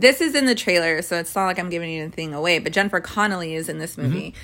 This 0.00 0.20
is 0.20 0.34
in 0.34 0.46
the 0.46 0.54
trailer, 0.54 1.02
so 1.02 1.18
it's 1.18 1.34
not 1.34 1.46
like 1.46 1.58
I'm 1.58 1.70
giving 1.70 1.90
anything 1.98 2.34
away. 2.34 2.58
But 2.58 2.72
Jennifer 2.72 3.00
Connelly 3.00 3.54
is 3.54 3.68
in 3.68 3.78
this 3.78 3.98
movie, 3.98 4.34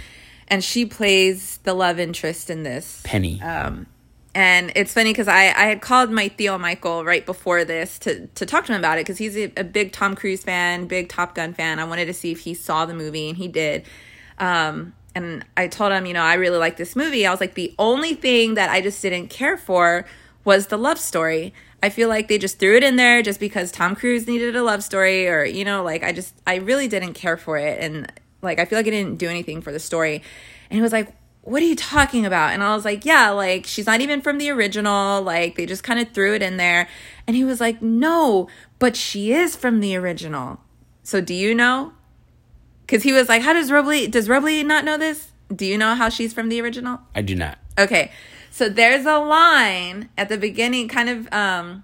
and 0.49 0.62
she 0.65 0.85
plays 0.85 1.59
the 1.59 1.75
love 1.75 1.99
interest 1.99 2.51
in 2.51 2.62
this. 2.62 3.01
Penny. 3.05 3.41
Um, 3.41 3.87
and 4.35 4.73
it's 4.75 4.93
funny 4.93 5.11
because 5.11 5.29
I, 5.29 5.45
I 5.45 5.67
had 5.67 5.81
called 5.81 6.11
my 6.11 6.29
Theo 6.29 6.59
Michael 6.59 7.05
right 7.05 7.25
before 7.25 7.65
this 7.65 8.01
to, 8.01 8.27
to 8.27 8.45
talk 8.45 8.67
to 8.67 8.73
him 8.73 8.81
about 8.81 8.99
it 8.99 9.03
because 9.03 9.19
he's 9.19 9.37
a, 9.37 9.53
a 9.56 9.62
big 9.62 9.93
Tom 9.93 10.17
Cruise 10.17 10.43
fan, 10.43 10.87
big 10.87 11.09
Top 11.09 11.37
Gun 11.37 11.55
fan. 11.55 11.79
I 11.79 11.85
wanted 11.85 12.06
to 12.06 12.15
see 12.15 12.33
if 12.33 12.41
he 12.41 12.53
saw 12.53 12.85
the 12.85 12.95
movie, 12.95 13.29
and 13.29 13.39
he 13.39 13.47
did. 13.47 13.85
Um, 14.39 14.95
and 15.15 15.45
I 15.56 15.69
told 15.69 15.93
him, 15.93 16.06
you 16.06 16.15
know, 16.15 16.23
I 16.23 16.35
really 16.35 16.59
like 16.59 16.77
this 16.77 16.97
movie. 16.97 17.27
I 17.27 17.31
was 17.31 17.41
like, 17.41 17.55
the 17.55 17.73
only 17.79 18.15
thing 18.15 18.55
that 18.55 18.71
I 18.71 18.81
just 18.81 19.01
didn't 19.01 19.29
care 19.29 19.56
for 19.56 20.05
was 20.45 20.67
the 20.67 20.77
love 20.77 20.99
story. 20.99 21.55
I 21.85 21.91
feel 21.91 22.09
like 22.09 22.29
they 22.29 22.39
just 22.39 22.59
threw 22.59 22.79
it 22.79 22.83
in 22.83 22.97
there 22.97 23.23
just 23.23 23.39
because 23.39 23.71
Tom 23.71 23.95
Cruise 23.95 24.27
needed 24.27 24.57
a 24.57 24.63
love 24.63 24.83
story, 24.83 25.29
or, 25.29 25.45
you 25.45 25.67
know, 25.67 25.83
like 25.83 26.03
I 26.03 26.13
just, 26.13 26.35
I 26.47 26.55
really 26.57 26.89
didn't 26.89 27.13
care 27.13 27.37
for 27.37 27.59
it. 27.59 27.79
And 27.79 28.11
like, 28.41 28.59
I 28.59 28.65
feel 28.65 28.79
like 28.79 28.87
it 28.87 28.93
didn't 28.93 29.19
do 29.19 29.29
anything 29.29 29.61
for 29.61 29.70
the 29.70 29.79
story. 29.79 30.23
And 30.70 30.79
he 30.79 30.81
was 30.81 30.93
like, 30.93 31.15
what 31.43 31.63
are 31.63 31.67
you 31.67 31.77
talking 31.77 32.25
about? 32.25 32.55
And 32.55 32.63
I 32.63 32.75
was 32.75 32.87
like, 32.87 33.05
yeah, 33.05 33.29
like 33.29 33.67
she's 33.67 33.85
not 33.85 34.01
even 34.01 34.23
from 34.23 34.39
the 34.39 34.49
original. 34.49 35.20
Like 35.20 35.56
they 35.56 35.67
just 35.67 35.82
kind 35.82 36.01
of 36.01 36.11
threw 36.13 36.35
it 36.35 36.41
in 36.41 36.56
there. 36.56 36.89
And 37.27 37.37
he 37.37 37.44
was 37.44 37.61
like, 37.61 37.82
no, 37.82 38.49
but 38.79 38.97
she 38.97 39.35
is 39.35 39.55
from 39.55 39.81
the 39.81 39.94
original. 39.94 40.61
So 41.03 41.20
do 41.20 41.35
you 41.35 41.55
know? 41.55 41.93
Because 42.87 43.03
he 43.03 43.13
was 43.13 43.29
like, 43.29 43.43
how 43.43 43.53
does 43.53 43.70
Robley, 43.70 44.06
does 44.06 44.27
Robley 44.27 44.63
not 44.63 44.87
know 44.87 44.97
this? 44.97 45.32
Do 45.55 45.67
you 45.67 45.77
know 45.77 45.94
how 45.94 46.08
she's 46.08 46.32
from 46.32 46.49
the 46.49 46.63
original? 46.63 47.01
I 47.15 47.20
do 47.20 47.35
not. 47.35 47.58
Okay. 47.79 48.11
So 48.55 48.69
there's 48.69 49.05
a 49.05 49.19
line 49.19 50.11
at 50.17 50.29
the 50.29 50.39
beginning, 50.39 50.87
kind 50.87 51.08
of 51.08 51.32
um, 51.32 51.82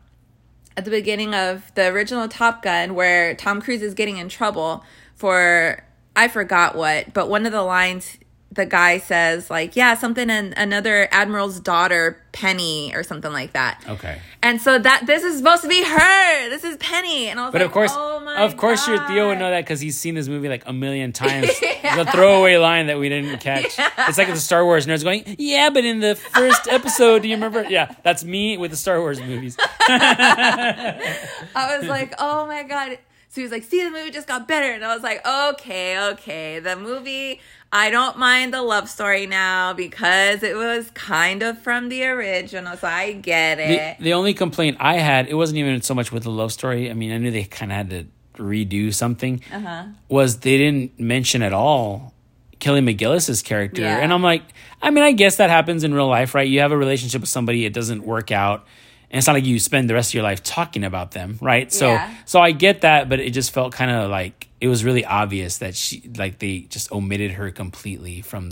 at 0.77 0.85
the 0.85 0.91
beginning 0.93 1.35
of 1.35 1.75
the 1.75 1.89
original 1.89 2.29
Top 2.29 2.62
Gun, 2.62 2.95
where 2.95 3.35
Tom 3.35 3.61
Cruise 3.61 3.83
is 3.83 3.93
getting 3.93 4.19
in 4.19 4.29
trouble 4.29 4.85
for 5.17 5.83
I 6.15 6.29
forgot 6.29 6.77
what, 6.77 7.12
but 7.12 7.29
one 7.29 7.45
of 7.45 7.50
the 7.50 7.62
lines 7.62 8.19
the 8.52 8.66
guy 8.66 8.99
says 8.99 9.49
like, 9.49 9.76
yeah, 9.76 9.95
something 9.95 10.28
and 10.28 10.52
another 10.57 11.09
admiral's 11.12 11.61
daughter, 11.61 12.21
Penny, 12.33 12.92
or 12.95 13.02
something 13.04 13.33
like 13.33 13.52
that. 13.52 13.83
Okay. 13.88 14.19
And 14.42 14.61
so 14.61 14.78
that 14.78 15.07
this 15.07 15.23
is 15.23 15.38
supposed 15.38 15.62
to 15.62 15.69
be 15.69 15.85
her. 15.85 16.49
This 16.49 16.64
is 16.64 16.76
Penny, 16.78 17.28
and 17.28 17.38
I 17.38 17.45
was 17.45 17.52
But 17.52 17.61
like, 17.61 17.66
of 17.66 17.73
course, 17.73 17.92
oh 17.95 18.21
my 18.21 18.42
of 18.42 18.57
course, 18.57 18.88
your 18.88 19.07
Theo 19.07 19.28
would 19.28 19.38
know 19.38 19.50
that 19.50 19.64
because 19.64 19.80
he's 19.80 19.97
seen 19.97 20.14
this 20.14 20.28
movie 20.28 20.49
like 20.49 20.64
a 20.66 20.73
million 20.73 21.12
times. 21.25 21.49
The 21.61 22.09
throwaway 22.12 22.57
line 22.57 22.87
that 22.88 22.99
we 22.99 23.09
didn't 23.09 23.38
catch. 23.38 23.78
It's 24.11 24.19
like 24.19 24.28
the 24.28 24.37
Star 24.37 24.64
Wars 24.64 24.87
nerds 24.87 25.04
going, 25.04 25.37
"Yeah, 25.38 25.71
but 25.71 25.85
in 25.85 26.00
the 26.00 26.16
first 26.16 26.66
episode, 26.69 27.23
do 27.23 27.28
you 27.28 27.35
remember?" 27.35 27.64
Yeah, 27.69 27.95
that's 28.02 28.25
me 28.25 28.57
with 28.57 28.71
the 28.73 28.76
Star 28.76 28.99
Wars 28.99 29.21
movies. 29.21 29.57
I 29.88 31.76
was 31.78 31.88
like, 31.88 32.14
oh 32.19 32.47
my 32.47 32.62
god. 32.64 32.99
So 33.31 33.41
he 33.41 33.43
was 33.45 33.53
like, 33.53 33.63
see, 33.63 33.83
the 33.85 33.91
movie 33.91 34.11
just 34.11 34.27
got 34.27 34.47
better. 34.49 34.73
And 34.73 34.85
I 34.85 34.93
was 34.93 35.03
like, 35.05 35.25
okay, 35.27 36.11
okay. 36.13 36.59
The 36.59 36.75
movie, 36.75 37.41
I 37.73 37.89
don't 37.91 38.19
mind 38.19 38.53
the 38.53 38.61
love 38.61 38.89
story 38.89 39.27
now 39.27 39.73
because 39.73 40.43
it 40.43 40.57
was 40.57 40.91
kind 40.95 41.43
of 41.45 41.57
from 41.61 41.89
the 41.91 42.05
original. 42.07 42.77
So 42.77 42.89
I 42.89 43.13
get 43.13 43.59
The, 43.59 43.63
it. 43.71 43.97
the 44.01 44.15
only 44.15 44.35
complaint 44.35 44.79
I 44.81 44.95
had, 44.97 45.29
it 45.29 45.35
wasn't 45.35 45.59
even 45.59 45.81
so 45.81 45.95
much 45.95 46.11
with 46.11 46.25
the 46.25 46.31
love 46.31 46.53
story. 46.53 46.91
I 46.91 46.95
mean, 46.95 47.13
I 47.13 47.19
knew 47.19 47.31
they 47.31 47.45
kind 47.45 47.71
of 47.71 47.77
had 47.77 47.91
to 47.91 48.07
redo 48.43 48.93
something. 48.93 49.41
Uh-huh. 49.53 49.85
Was 50.09 50.41
they 50.41 50.59
didn't 50.59 50.99
mention 50.99 51.43
at 51.43 51.53
all 51.53 52.13
Kelly 52.59 52.81
McGillis's 52.81 53.43
character, 53.43 53.83
Yeah. 53.83 53.99
and 53.99 54.13
I'm 54.13 54.23
like, 54.23 54.43
I 54.83 54.91
mean, 54.91 55.05
I 55.05 55.13
guess 55.13 55.37
that 55.37 55.51
happens 55.51 55.85
in 55.85 55.95
real 55.95 56.09
life, 56.09 56.35
right? 56.35 56.49
You 56.49 56.61
have 56.61 56.73
a 56.73 56.77
relationship 56.77 57.21
with 57.21 57.31
somebody, 57.31 57.65
it 57.65 57.73
doesn't 57.73 58.03
work 58.05 58.31
out, 58.33 58.67
and 59.11 59.19
it's 59.19 59.26
not 59.26 59.33
like 59.35 59.45
you 59.45 59.59
spend 59.59 59.90
the 59.90 59.95
rest 59.95 60.11
of 60.11 60.14
your 60.14 60.23
life 60.23 60.43
talking 60.43 60.85
about 60.85 61.11
them, 61.12 61.38
right? 61.40 61.73
So 61.73 61.88
Yeah. 61.88 62.14
so 62.25 62.40
I 62.40 62.52
get 62.52 62.83
that, 62.83 63.09
but 63.09 63.21
it 63.21 63.31
just 63.31 63.52
felt 63.52 63.73
kind 63.73 63.90
of 63.90 64.11
like 64.11 64.49
it 64.61 64.69
was 64.69 64.85
really 64.85 65.05
obvious 65.05 65.59
that 65.59 65.75
she 65.75 66.02
like 66.17 66.38
they 66.38 66.61
just 66.61 66.90
omitted 66.93 67.33
her 67.33 67.50
completely 67.50 68.21
from 68.23 68.50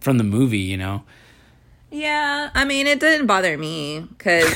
from 0.00 0.18
the 0.18 0.24
movie, 0.24 0.58
you 0.58 0.76
know. 0.76 1.04
Yeah, 1.90 2.48
I 2.54 2.64
mean, 2.64 2.86
it 2.86 3.00
didn't 3.00 3.26
bother 3.26 3.56
me 3.58 4.00
because 4.00 4.48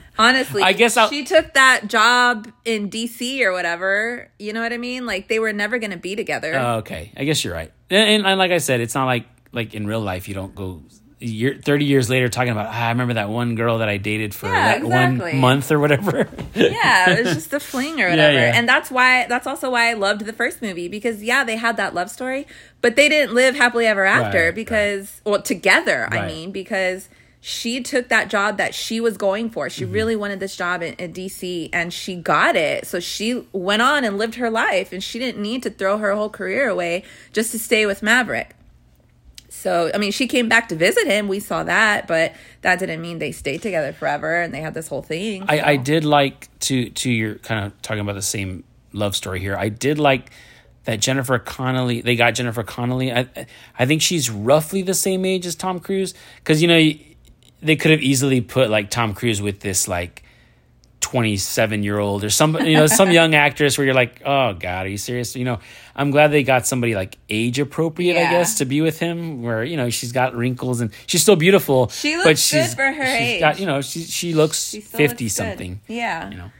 honestly, 0.18 0.62
I 0.62 0.72
guess 0.72 0.96
I'll- 0.96 1.10
she 1.10 1.24
took 1.24 1.52
that 1.54 1.88
job 1.88 2.48
in 2.64 2.88
DC 2.88 3.42
or 3.42 3.52
whatever. 3.52 4.30
You 4.38 4.54
know 4.54 4.62
what 4.62 4.72
I 4.72 4.78
mean? 4.78 5.04
Like 5.04 5.28
they 5.28 5.38
were 5.38 5.52
never 5.52 5.78
going 5.78 5.90
to 5.90 5.98
be 5.98 6.16
together. 6.16 6.54
Oh, 6.54 6.76
okay, 6.78 7.12
I 7.16 7.24
guess 7.24 7.44
you're 7.44 7.52
right. 7.52 7.70
And, 7.90 8.08
and, 8.08 8.26
and 8.26 8.38
like 8.38 8.50
I 8.50 8.58
said, 8.58 8.80
it's 8.80 8.94
not 8.94 9.04
like 9.04 9.26
like 9.52 9.74
in 9.74 9.86
real 9.86 10.00
life 10.00 10.26
you 10.26 10.34
don't 10.34 10.54
go 10.54 10.82
year, 11.20 11.58
30 11.62 11.84
years 11.84 12.08
later 12.10 12.28
talking 12.28 12.50
about 12.52 12.66
ah, 12.66 12.86
I 12.86 12.88
remember 12.90 13.14
that 13.14 13.28
one 13.28 13.54
girl 13.54 13.78
that 13.78 13.88
I 13.88 13.96
dated 13.98 14.34
for 14.34 14.46
Yeah, 14.46 14.52
that 14.78 14.82
exactly. 14.82 15.32
one 15.32 15.40
month 15.40 15.70
or 15.70 15.78
whatever. 15.78 16.28
yeah, 16.54 17.10
it 17.10 17.24
was 17.24 17.34
just 17.34 17.52
a 17.52 17.60
fling 17.60 18.00
or 18.00 18.08
whatever. 18.10 18.32
yeah. 18.38 18.52
And 18.54 18.68
that's 18.68 18.90
why 18.90 19.26
that's 19.28 19.46
also 19.46 19.70
why 19.70 19.90
I 19.90 19.92
loved 19.94 20.24
the 20.24 20.32
first 20.32 20.62
movie 20.62 20.88
because 20.88 21.22
yeah, 21.22 21.44
they 21.44 21.56
had 21.56 21.76
that 21.76 21.94
love 21.94 22.10
story, 22.10 22.46
but 22.80 22.96
they 22.96 23.08
didn't 23.08 23.34
live 23.34 23.54
happily 23.54 23.86
ever 23.86 24.04
after 24.04 24.46
Right, 24.46 24.54
because 24.54 25.20
well, 25.24 25.42
together, 25.42 26.08
I 26.10 26.26
mean, 26.26 26.50
because 26.52 27.08
she 27.42 27.82
took 27.82 28.08
that 28.08 28.28
job 28.28 28.58
that 28.58 28.74
she 28.74 29.00
was 29.00 29.16
going 29.16 29.48
for. 29.50 29.70
She 29.70 29.84
Mm-hmm. 29.84 29.92
really 29.94 30.16
wanted 30.16 30.40
this 30.40 30.56
job 30.56 30.82
in, 30.82 30.92
in 30.94 31.12
DC 31.14 31.70
and 31.72 31.90
she 31.90 32.14
got 32.16 32.54
it. 32.54 32.86
So 32.86 33.00
she 33.00 33.46
went 33.52 33.80
on 33.80 34.04
and 34.04 34.18
lived 34.18 34.34
her 34.34 34.50
life 34.50 34.92
and 34.92 35.02
she 35.02 35.18
didn't 35.18 35.40
need 35.40 35.62
to 35.62 35.70
throw 35.70 35.96
her 35.98 36.14
whole 36.14 36.28
career 36.28 36.68
away 36.68 37.02
just 37.32 37.50
to 37.52 37.58
stay 37.58 37.86
with 37.86 38.02
Maverick. 38.02 38.54
So, 39.50 39.90
I 39.92 39.98
mean, 39.98 40.12
she 40.12 40.28
came 40.28 40.48
back 40.48 40.68
to 40.68 40.76
visit 40.76 41.06
him. 41.06 41.26
We 41.26 41.40
saw 41.40 41.64
that, 41.64 42.06
but 42.06 42.34
that 42.62 42.78
didn't 42.78 43.02
mean 43.02 43.18
they 43.18 43.32
stayed 43.32 43.62
together 43.62 43.92
forever 43.92 44.40
and 44.40 44.54
they 44.54 44.60
had 44.60 44.74
this 44.74 44.86
whole 44.86 45.02
thing. 45.02 45.44
I, 45.48 45.72
I 45.72 45.76
did 45.76 46.04
like 46.04 46.48
to 46.60 46.88
to 46.90 47.10
your 47.10 47.34
kind 47.36 47.66
of 47.66 47.82
talking 47.82 48.00
about 48.00 48.14
the 48.14 48.22
same 48.22 48.62
love 48.92 49.16
story 49.16 49.40
here. 49.40 49.56
I 49.56 49.68
did 49.68 49.98
like 49.98 50.30
that 50.84 51.00
Jennifer 51.00 51.38
Connelly. 51.38 52.00
They 52.00 52.14
got 52.14 52.34
Jennifer 52.34 52.62
Connelly. 52.62 53.12
I 53.12 53.28
I 53.76 53.86
think 53.86 54.02
she's 54.02 54.30
roughly 54.30 54.82
the 54.82 54.94
same 54.94 55.24
age 55.24 55.44
as 55.46 55.56
Tom 55.56 55.80
Cruise 55.80 56.14
because 56.36 56.62
you 56.62 56.68
know 56.68 56.92
they 57.60 57.76
could 57.76 57.90
have 57.90 58.02
easily 58.02 58.40
put 58.40 58.70
like 58.70 58.88
Tom 58.88 59.14
Cruise 59.14 59.42
with 59.42 59.60
this 59.60 59.88
like. 59.88 60.22
27 61.10 61.82
year 61.82 61.98
old 61.98 62.22
or 62.22 62.30
some 62.30 62.54
you 62.64 62.74
know 62.76 62.86
some 62.86 63.10
young 63.10 63.34
actress 63.34 63.76
where 63.76 63.84
you're 63.84 63.94
like 63.94 64.22
oh 64.24 64.52
god 64.52 64.86
are 64.86 64.88
you 64.88 64.96
serious 64.96 65.34
you 65.34 65.44
know 65.44 65.58
i'm 65.96 66.12
glad 66.12 66.28
they 66.28 66.44
got 66.44 66.68
somebody 66.68 66.94
like 66.94 67.18
age 67.28 67.58
appropriate 67.58 68.16
i 68.16 68.30
guess 68.30 68.58
to 68.58 68.64
be 68.64 68.80
with 68.80 69.00
him 69.00 69.42
where 69.42 69.64
you 69.64 69.76
know 69.76 69.90
she's 69.90 70.12
got 70.12 70.36
wrinkles 70.36 70.80
and 70.80 70.92
she's 71.08 71.20
still 71.20 71.34
beautiful 71.34 71.88
She 71.88 72.14
but 72.14 72.26
looks 72.26 72.40
she's 72.42 72.68
good 72.68 72.76
for 72.76 72.92
her 72.92 73.04
she's 73.06 73.26
age. 73.28 73.40
got 73.40 73.58
you 73.58 73.66
know 73.66 73.80
she 73.80 74.02
she 74.04 74.34
looks 74.34 74.70
She 74.70 74.80
50 74.80 75.24
looks 75.24 75.34
something 75.34 75.80
Yeah. 75.88 76.30
you 76.30 76.36
know 76.36 76.50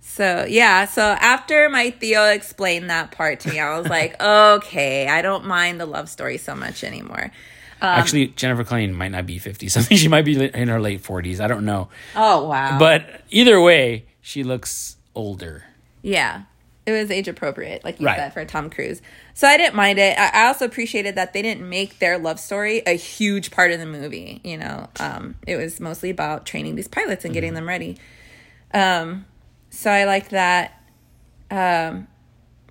So 0.00 0.46
yeah, 0.48 0.86
so 0.86 1.02
after 1.02 1.68
my 1.68 1.90
Theo 1.90 2.24
explained 2.30 2.88
that 2.88 3.10
part 3.10 3.40
to 3.40 3.48
me, 3.50 3.58
I 3.58 3.76
was 3.78 3.88
like, 3.90 4.14
okay, 4.22 5.08
I 5.08 5.22
don't 5.22 5.44
mind 5.44 5.80
the 5.80 5.86
love 5.86 6.08
story 6.08 6.38
so 6.38 6.54
much 6.54 6.84
anymore. 6.84 7.32
Um, 7.84 7.98
Actually, 8.00 8.28
Jennifer 8.28 8.64
Connelly 8.64 8.86
might 8.88 9.10
not 9.12 9.26
be 9.26 9.38
50 9.38 9.68
something. 9.68 9.96
She 9.96 10.08
might 10.08 10.24
be 10.24 10.42
in 10.42 10.68
her 10.68 10.80
late 10.80 11.02
40s. 11.02 11.40
I 11.40 11.46
don't 11.46 11.64
know. 11.64 11.88
Oh 12.16 12.48
wow. 12.48 12.78
But 12.78 13.22
either 13.30 13.60
way, 13.60 14.06
she 14.20 14.42
looks 14.42 14.96
older. 15.14 15.64
yeah. 16.02 16.42
It 16.86 16.92
was 16.92 17.10
age 17.10 17.28
appropriate, 17.28 17.82
like 17.82 17.98
you 17.98 18.04
Right. 18.04 18.18
said, 18.18 18.34
for 18.34 18.44
Tom 18.44 18.68
Cruise. 18.68 19.00
So 19.32 19.48
I 19.48 19.56
didn't 19.56 19.74
mind 19.74 19.98
it. 19.98 20.18
I 20.18 20.48
also 20.48 20.66
appreciated 20.66 21.14
that 21.14 21.32
they 21.32 21.40
didn't 21.40 21.66
make 21.66 21.98
their 21.98 22.18
love 22.18 22.38
story 22.38 22.82
a 22.86 22.90
huge 22.94 23.50
part 23.50 23.70
of 23.72 23.80
the 23.80 23.86
movie. 23.86 24.42
You 24.44 24.58
know, 24.58 24.90
um, 25.00 25.36
it 25.46 25.56
was 25.56 25.80
mostly 25.80 26.10
about 26.10 26.44
training 26.44 26.74
these 26.76 26.86
pilots 26.86 27.24
and 27.24 27.32
getting 27.32 27.54
them 27.54 27.66
ready. 27.66 27.96
Um, 28.74 29.24
so 29.70 29.90
I 29.90 30.04
liked 30.04 30.28
that. 30.32 30.78
Um, 31.50 32.06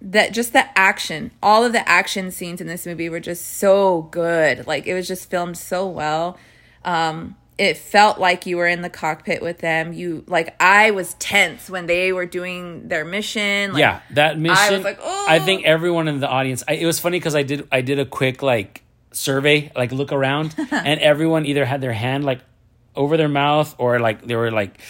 that 0.04 0.34
just 0.34 0.52
the 0.52 0.66
action, 0.78 1.32
all 1.42 1.64
of 1.64 1.72
the 1.72 1.88
action 1.88 2.30
scenes 2.30 2.60
in 2.60 2.68
this 2.68 2.86
movie 2.86 3.10
were 3.10 3.22
just 3.22 3.58
so 3.58 4.04
good. 4.12 4.68
Like 4.68 4.86
it 4.86 4.94
was 4.94 5.08
just 5.08 5.30
filmed 5.30 5.58
so 5.58 5.88
well. 5.88 6.38
Um, 6.84 7.38
it 7.58 7.78
felt 7.78 8.20
like 8.20 8.46
you 8.46 8.58
were 8.58 8.68
in 8.68 8.82
the 8.82 8.90
cockpit 8.90 9.42
with 9.42 9.60
them. 9.60 9.94
You 9.94 10.26
like 10.28 10.56
I 10.62 10.92
was 10.92 11.14
tense 11.16 11.70
when 11.70 11.86
they 11.86 12.12
were 12.12 12.26
doing 12.26 12.90
their 12.90 13.06
mission. 13.06 13.72
Like, 13.72 13.80
yeah, 13.80 14.02
that 14.12 14.38
mission. 14.38 14.58
I 14.58 14.72
was 14.72 14.84
like, 14.84 15.00
"Oh." 15.02 15.26
I 15.30 15.40
think 15.40 15.66
everyone 15.66 16.08
in 16.08 16.20
the 16.20 16.28
audience. 16.28 16.64
I, 16.68 16.74
it 16.74 16.86
was 16.86 17.00
funny 17.00 17.20
because 17.20 17.36
I 17.36 17.44
did 17.44 17.68
I 17.72 17.82
did 17.82 18.00
a 18.00 18.06
quick 18.06 18.42
like 18.42 18.84
survey, 19.12 19.72
like 19.76 19.92
look 19.92 20.12
around, 20.12 20.54
and 20.72 21.00
everyone 21.00 21.46
either 21.46 21.64
had 21.64 21.80
their 21.80 21.94
hand 21.94 22.26
like 22.26 22.42
over 22.96 23.16
their 23.16 23.30
mouth 23.30 23.74
or 23.78 24.00
like 24.00 24.26
they 24.26 24.36
were 24.36 24.52
like 24.52 24.82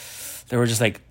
they 0.48 0.58
were 0.58 0.66
just 0.66 0.82
like 0.82 1.02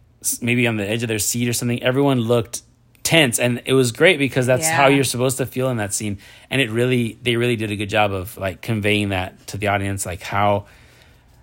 maybe 0.40 0.66
on 0.66 0.76
the 0.76 0.88
edge 0.88 1.02
of 1.02 1.08
their 1.08 1.20
seat 1.20 1.48
or 1.48 1.52
something. 1.52 1.82
Everyone 1.82 2.20
looked 2.20 2.62
tense, 3.02 3.38
and 3.38 3.62
it 3.64 3.72
was 3.72 3.92
great 3.92 4.18
because 4.18 4.46
that's 4.46 4.68
how 4.68 4.86
you're 4.88 5.04
supposed 5.04 5.38
to 5.38 5.46
feel 5.46 5.68
in 5.70 5.76
that 5.78 5.92
scene. 5.92 6.18
And 6.50 6.60
it 6.60 6.70
really 6.70 7.18
they 7.22 7.36
really 7.36 7.56
did 7.56 7.70
a 7.70 7.76
good 7.76 7.88
job 7.90 8.12
of 8.12 8.36
like 8.36 8.62
conveying 8.62 9.10
that 9.10 9.46
to 9.48 9.58
the 9.58 9.68
audience, 9.68 10.06
like 10.06 10.22
how 10.22 10.66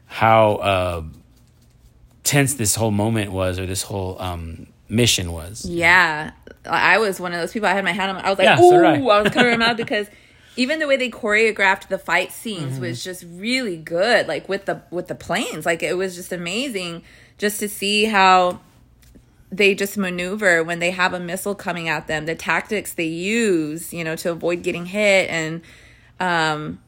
how 0.08 0.54
uh, 0.56 1.04
tense 2.24 2.56
this 2.56 2.76
whole 2.76 2.92
moment 2.92 3.32
was 3.32 3.60
or 3.60 3.66
this 3.66 3.82
whole 3.84 4.22
um, 4.22 4.68
mission 4.88 5.32
was. 5.32 5.66
Yeah, 5.66 6.32
I 6.66 6.98
was 7.00 7.20
one 7.20 7.34
of 7.34 7.40
those 7.40 7.52
people. 7.54 7.68
I 7.70 7.74
had 7.74 7.84
my 7.84 7.92
hand 7.92 8.12
on. 8.12 8.16
My, 8.18 8.28
I 8.28 8.30
was 8.30 8.40
like, 8.40 8.46
Yeah, 8.46 8.60
"Ooh!" 8.62 8.70
so 8.70 8.84
I. 8.86 8.96
I. 8.96 9.22
was 9.22 9.32
covering 9.34 9.60
my 9.60 9.68
mouth 9.68 9.78
because 9.86 10.08
even 10.56 10.80
the 10.80 10.88
way 10.88 10.98
they 10.98 11.10
choreographed 11.10 11.88
the 11.88 11.98
fight 11.98 12.32
scenes 12.32 12.74
Mm-hmm. 12.74 12.82
was 12.82 13.04
just 13.04 13.24
really 13.30 13.78
good. 13.78 14.28
Like 14.28 14.50
with 14.50 14.66
the 14.66 14.82
with 14.92 15.08
the 15.08 15.16
planes, 15.16 15.66
like 15.66 15.84
it 15.84 15.98
was 15.98 16.16
just 16.16 16.32
amazing 16.32 17.04
just 17.38 17.60
to 17.60 17.70
see 17.70 18.06
how 18.06 18.60
they 19.52 19.74
just 19.76 19.98
maneuver 19.98 20.64
when 20.64 20.80
they 20.80 20.92
have 20.92 21.14
a 21.14 21.20
missile 21.20 21.56
coming 21.56 21.90
at 21.90 22.08
them. 22.08 22.26
The 22.26 22.36
tactics 22.36 22.94
they 22.94 23.06
use, 23.06 23.94
you 23.94 24.04
know, 24.04 24.16
to 24.18 24.32
avoid 24.32 24.64
getting 24.64 24.86
hit 24.86 25.30
and. 25.30 25.62
um 26.20 26.80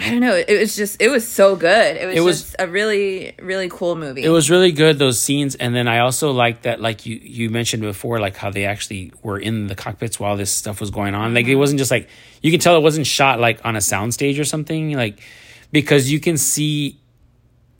I 0.00 0.10
don't 0.10 0.20
know. 0.20 0.36
It 0.36 0.60
was 0.60 0.76
just, 0.76 1.02
it 1.02 1.08
was 1.10 1.26
so 1.26 1.56
good. 1.56 1.96
It 1.96 2.06
was, 2.06 2.16
It 2.16 2.20
was- 2.20 2.40
just 2.42 2.56
a 2.60 2.68
really, 2.68 3.34
really 3.42 3.68
cool 3.68 3.96
movie. 3.96 4.22
It 4.22 4.28
was 4.28 4.48
really 4.48 4.70
good 4.70 4.96
those 5.00 5.20
scenes, 5.20 5.56
and 5.56 5.74
then 5.74 5.88
I 5.88 5.98
also 5.98 6.30
like 6.30 6.62
that, 6.62 6.80
like 6.80 7.04
you 7.04 7.18
you 7.20 7.50
mentioned 7.50 7.82
before, 7.82 8.20
like 8.20 8.36
how 8.36 8.48
they 8.52 8.64
actually 8.64 9.12
were 9.24 9.40
in 9.40 9.66
the 9.66 9.74
cockpits 9.74 10.20
while 10.20 10.36
this 10.36 10.52
stuff 10.52 10.78
was 10.80 10.92
going 10.92 11.16
on. 11.16 11.34
Like 11.34 11.46
Mm-hmm. 11.46 11.52
it 11.52 11.56
wasn't 11.56 11.78
just 11.80 11.90
like 11.90 12.08
you 12.42 12.52
can 12.52 12.60
tell 12.60 12.76
it 12.76 12.80
wasn't 12.84 13.08
shot 13.08 13.40
like 13.40 13.58
on 13.64 13.74
a 13.74 13.80
soundstage 13.80 14.38
or 14.38 14.44
something, 14.44 14.92
like 14.92 15.18
because 15.72 16.12
you 16.12 16.20
can 16.20 16.36
see 16.38 17.00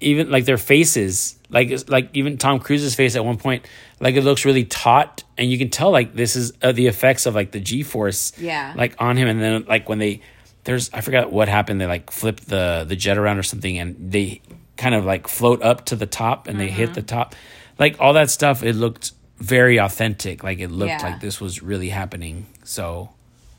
even 0.00 0.31
like 0.31 0.45
their 0.45 0.59
faces, 0.59 1.37
like 1.50 1.88
like 1.88 2.11
even 2.14 2.38
Tom 2.38 2.59
Cruise's 2.61 2.95
face 2.95 3.17
at 3.17 3.25
one 3.25 3.37
point, 3.37 3.67
like 4.00 4.14
it 4.14 4.23
looks 4.25 4.45
really 4.45 4.64
taut, 4.64 5.25
and 5.37 5.50
you 5.50 5.59
can 5.59 5.71
tell 5.71 5.90
like 5.90 6.14
this 6.14 6.37
is 6.37 6.52
uh, 6.62 6.73
the 6.73 6.87
effects 6.87 7.26
of 7.26 7.35
like 7.35 7.50
the 7.52 7.61
G 7.61 7.83
force, 7.83 8.33
Yeah. 8.38 8.73
like 8.76 8.95
on 8.99 9.17
him, 9.17 9.28
and 9.28 9.40
then 9.40 9.64
like 9.67 9.88
when 9.88 9.99
they 9.99 10.21
there's 10.64 10.90
I 10.93 11.00
forgot 11.00 11.33
what 11.33 11.49
happened. 11.49 11.81
They 11.81 11.87
like 11.87 12.11
flipped 12.11 12.49
the 12.49 12.85
the 12.88 12.97
jet 12.97 13.19
around 13.19 13.38
or 13.38 13.43
something, 13.43 13.78
and 13.78 14.12
they 14.12 14.40
kind 14.76 14.95
of 14.95 15.05
like 15.05 15.26
float 15.26 15.62
up 15.62 15.87
to 15.87 15.97
the 15.97 16.07
top, 16.07 16.47
and 16.47 16.61
they 16.61 16.69
Mm-hmm. 16.69 16.76
hit 16.76 16.95
the 16.95 17.02
top, 17.02 17.35
like 17.78 17.97
all 18.00 18.12
that 18.14 18.31
stuff. 18.31 18.62
It 18.62 18.75
looked 18.75 19.12
very 19.38 19.78
authentic. 19.78 20.43
Like 20.45 20.59
it 20.61 20.71
looked 20.71 20.90
Yeah. 20.90 21.02
like 21.02 21.21
this 21.21 21.40
was 21.40 21.62
really 21.62 21.88
happening. 21.88 22.47
So 22.64 23.11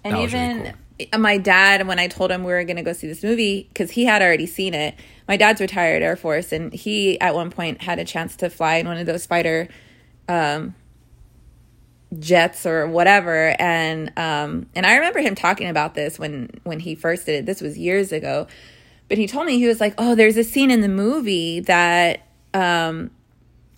And 0.04 0.14
that 0.14 0.20
was 0.22 0.34
really 0.34 0.46
even 0.52 0.68
uh, 0.68 0.72
my 1.18 1.38
dad, 1.38 1.86
when 1.88 2.00
I 2.00 2.08
told 2.08 2.32
him 2.32 2.44
we 2.44 2.52
were 2.52 2.64
going 2.64 2.78
to 2.78 2.84
go 2.84 2.94
see 2.94 3.08
this 3.08 3.24
movie, 3.24 3.68
because 3.70 3.92
he 3.92 4.06
had 4.06 4.22
already 4.22 4.46
seen 4.46 4.74
it, 4.74 4.96
my 5.28 5.38
dad's 5.38 5.62
retired 5.62 6.02
Air 6.02 6.16
Force, 6.16 6.52
and 6.52 6.74
he 6.74 7.20
at 7.22 7.36
one 7.36 7.52
point 7.52 7.82
had 7.82 8.00
a 8.00 8.06
chance 8.06 8.36
to 8.38 8.50
fly 8.50 8.76
in 8.76 8.88
one 8.88 8.98
of 8.98 9.06
those 9.06 9.26
fighter 9.26 9.68
um, 10.28 10.76
jets 12.18 12.66
or 12.66 12.88
whatever. 12.88 13.56
And 13.60 14.12
um, 14.18 14.68
and 14.76 14.86
I 14.86 14.96
remember 14.96 15.20
him 15.20 15.36
talking 15.36 15.70
about 15.70 15.94
this 15.94 16.18
when 16.18 16.50
when 16.64 16.80
he 16.80 16.96
first 16.96 17.26
did 17.26 17.36
it. 17.36 17.46
This 17.46 17.62
was 17.62 17.78
years 17.78 18.12
ago, 18.12 18.48
but 19.08 19.18
he 19.18 19.28
told 19.28 19.46
me 19.46 19.58
he 19.58 19.68
was 19.68 19.80
like, 19.80 19.94
"Oh, 19.98 20.16
there's 20.16 20.38
a 20.38 20.44
scene 20.44 20.72
in 20.72 20.82
the 20.82 20.90
movie 20.90 21.60
that 21.62 22.28
um, 22.54 23.12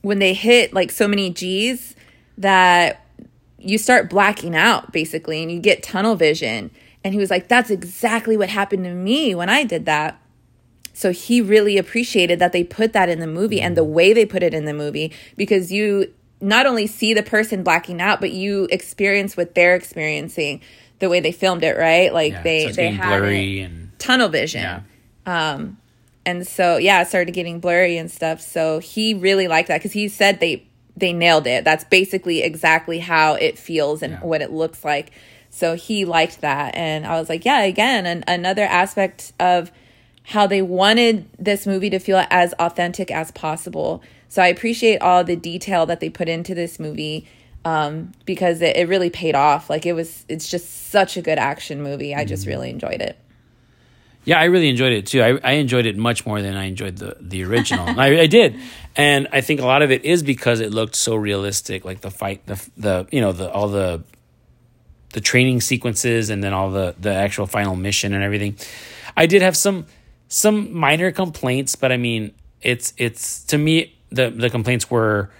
when 0.01 0.19
they 0.19 0.33
hit 0.33 0.73
like 0.73 0.91
so 0.91 1.07
many 1.07 1.29
G's 1.29 1.95
that." 2.37 2.97
you 3.63 3.77
start 3.77 4.09
blacking 4.09 4.55
out 4.55 4.91
basically 4.91 5.41
and 5.41 5.51
you 5.51 5.59
get 5.59 5.83
tunnel 5.83 6.15
vision. 6.15 6.71
And 7.03 7.13
he 7.13 7.19
was 7.19 7.29
like, 7.29 7.47
That's 7.47 7.69
exactly 7.69 8.37
what 8.37 8.49
happened 8.49 8.83
to 8.85 8.93
me 8.93 9.33
when 9.35 9.49
I 9.49 9.63
did 9.63 9.85
that. 9.85 10.21
So 10.93 11.11
he 11.11 11.41
really 11.41 11.77
appreciated 11.77 12.39
that 12.39 12.51
they 12.51 12.63
put 12.63 12.93
that 12.93 13.09
in 13.09 13.19
the 13.19 13.27
movie 13.27 13.61
and 13.61 13.75
the 13.77 13.83
way 13.83 14.13
they 14.13 14.25
put 14.25 14.43
it 14.43 14.53
in 14.53 14.65
the 14.65 14.73
movie 14.73 15.11
because 15.37 15.71
you 15.71 16.13
not 16.41 16.65
only 16.65 16.85
see 16.85 17.13
the 17.13 17.23
person 17.23 17.63
blacking 17.63 18.01
out, 18.01 18.19
but 18.19 18.31
you 18.31 18.67
experience 18.71 19.37
what 19.37 19.55
they're 19.55 19.75
experiencing 19.75 20.61
the 20.99 21.07
way 21.09 21.19
they 21.19 21.31
filmed 21.31 21.63
it, 21.63 21.77
right? 21.77 22.13
Like 22.13 22.33
yeah, 22.33 22.43
they 22.43 22.71
they 22.71 22.91
had 22.91 23.07
blurry 23.19 23.61
and 23.61 23.91
tunnel 23.99 24.27
vision. 24.29 24.61
yeah. 24.61 24.81
Um, 25.25 25.77
and 26.25 26.45
so 26.45 26.77
yeah, 26.77 27.01
it 27.01 27.07
started 27.07 27.31
getting 27.31 27.59
blurry 27.59 27.97
and 27.97 28.11
stuff. 28.11 28.41
So 28.41 28.79
he 28.79 29.13
really 29.13 29.47
liked 29.47 29.69
that 29.69 29.77
because 29.79 29.93
he 29.93 30.07
said 30.07 30.39
they 30.39 30.67
they 30.97 31.13
nailed 31.13 31.47
it. 31.47 31.63
That's 31.63 31.85
basically 31.85 32.43
exactly 32.43 32.99
how 32.99 33.35
it 33.35 33.57
feels 33.57 34.03
and 34.03 34.13
Yeah. 34.13 34.19
what 34.19 34.41
it 34.41 34.51
looks 34.51 34.83
like. 34.83 35.11
So 35.51 35.75
he 35.75 36.05
liked 36.05 36.41
that, 36.41 36.75
and 36.75 37.05
I 37.05 37.19
was 37.19 37.29
like, 37.29 37.45
yeah, 37.45 37.61
again, 37.61 38.05
an, 38.05 38.23
another 38.27 38.63
aspect 38.63 39.33
of 39.39 39.71
how 40.23 40.47
they 40.47 40.61
wanted 40.61 41.27
this 41.37 41.67
movie 41.67 41.89
to 41.89 41.99
feel 41.99 42.25
as 42.29 42.53
authentic 42.53 43.11
as 43.11 43.31
possible. 43.31 44.01
So 44.29 44.41
I 44.41 44.47
appreciate 44.47 45.01
all 45.01 45.23
the 45.23 45.35
detail 45.35 45.85
that 45.87 45.99
they 45.99 46.09
put 46.09 46.29
into 46.29 46.55
this 46.55 46.79
movie 46.79 47.27
um, 47.65 48.13
because 48.25 48.61
it, 48.61 48.77
it 48.77 48.87
really 48.87 49.09
paid 49.09 49.35
off. 49.35 49.69
Like 49.69 49.85
it 49.85 49.93
was, 49.93 50.25
it's 50.29 50.49
just 50.49 50.87
such 50.89 51.17
a 51.17 51.21
good 51.21 51.37
action 51.37 51.83
movie. 51.83 52.15
I 52.15 52.23
just 52.23 52.47
really 52.47 52.69
enjoyed 52.69 53.01
it. 53.01 53.17
Yeah, 54.23 54.39
I 54.39 54.45
really 54.45 54.69
enjoyed 54.69 54.93
it 54.93 55.07
too. 55.07 55.21
I, 55.21 55.39
I 55.43 55.51
enjoyed 55.53 55.85
it 55.85 55.97
much 55.97 56.25
more 56.25 56.41
than 56.41 56.55
I 56.55 56.65
enjoyed 56.65 56.97
the 56.97 57.17
the 57.19 57.43
original. 57.43 57.87
I, 57.99 58.19
I 58.19 58.27
did, 58.27 58.55
and 58.95 59.27
I 59.31 59.41
think 59.41 59.61
a 59.61 59.65
lot 59.65 59.81
of 59.81 59.89
it 59.89 60.05
is 60.05 60.21
because 60.21 60.59
it 60.59 60.71
looked 60.71 60.93
so 60.93 61.15
realistic, 61.15 61.85
like 61.85 62.01
the 62.01 62.11
fight, 62.11 62.45
the 62.45 62.69
the 62.77 63.07
you 63.11 63.19
know 63.19 63.31
the 63.31 63.51
all 63.51 63.67
the 63.67 64.03
the 65.11 65.21
training 65.21 65.61
sequences, 65.61 66.29
and 66.29 66.43
then 66.43 66.53
all 66.53 66.71
the 66.71 66.95
the 66.99 67.13
actual 67.13 67.47
final 67.47 67.75
mission 67.75 68.13
and 68.13 68.23
everything. 68.23 68.55
I 69.15 69.25
did 69.25 69.41
have 69.41 69.57
some 69.57 69.85
some 70.27 70.73
minor 70.73 71.11
complaints, 71.11 71.75
but 71.75 71.91
I 71.91 71.97
mean, 71.97 72.33
it's 72.61 72.93
it's 72.97 73.43
to 73.45 73.57
me 73.57 73.95
the 74.09 74.29
the 74.29 74.49
complaints 74.49 74.89
were 74.89 75.31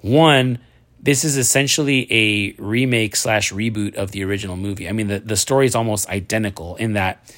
one 0.00 0.58
this 1.00 1.24
is 1.24 1.36
essentially 1.36 2.06
a 2.10 2.52
remake 2.60 3.14
slash 3.14 3.52
reboot 3.52 3.94
of 3.94 4.10
the 4.10 4.24
original 4.24 4.56
movie. 4.56 4.88
I 4.88 4.92
mean, 4.92 5.06
the, 5.06 5.20
the 5.20 5.36
story 5.36 5.66
is 5.66 5.74
almost 5.74 6.08
identical 6.08 6.76
in 6.76 6.94
that 6.94 7.32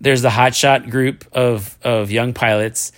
there's 0.00 0.22
the 0.22 0.28
hotshot 0.28 0.90
group 0.90 1.24
of 1.32 1.76
of 1.82 2.10
young 2.10 2.34
pilots. 2.34 2.92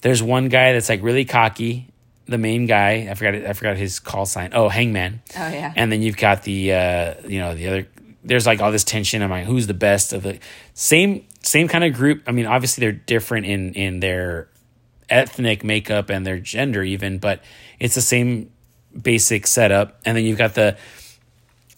There's 0.00 0.22
one 0.22 0.48
guy 0.48 0.72
that's 0.72 0.88
like 0.88 1.02
really 1.02 1.24
cocky, 1.24 1.88
the 2.28 2.38
main 2.38 2.66
guy. 2.66 3.08
I 3.10 3.14
forgot 3.14 3.34
I 3.34 3.52
forgot 3.54 3.76
his 3.76 3.98
call 3.98 4.26
sign. 4.26 4.50
Oh, 4.52 4.68
Hangman. 4.68 5.22
Oh 5.36 5.48
yeah. 5.48 5.72
And 5.74 5.90
then 5.90 6.02
you've 6.02 6.16
got 6.16 6.42
the 6.42 6.72
uh, 6.72 7.14
you 7.26 7.40
know 7.40 7.54
the 7.54 7.68
other. 7.68 7.88
There's 8.22 8.46
like 8.46 8.60
all 8.60 8.70
this 8.70 8.84
tension. 8.84 9.22
I'm 9.22 9.30
like, 9.30 9.46
who's 9.46 9.66
the 9.66 9.74
best 9.74 10.12
of 10.12 10.22
the 10.22 10.38
same 10.74 11.26
same 11.42 11.68
kind 11.68 11.84
of 11.84 11.94
group? 11.94 12.24
I 12.26 12.32
mean, 12.32 12.46
obviously 12.46 12.82
they're 12.82 12.92
different 12.92 13.46
in 13.46 13.74
in 13.74 14.00
their 14.00 14.48
ethnic 15.08 15.64
makeup 15.64 16.10
and 16.10 16.26
their 16.26 16.38
gender 16.38 16.82
even, 16.82 17.18
but 17.18 17.42
it's 17.78 17.94
the 17.94 18.02
same 18.02 18.52
basic 19.00 19.46
setup. 19.46 20.00
And 20.04 20.16
then 20.16 20.24
you've 20.24 20.38
got 20.38 20.54
the 20.54 20.76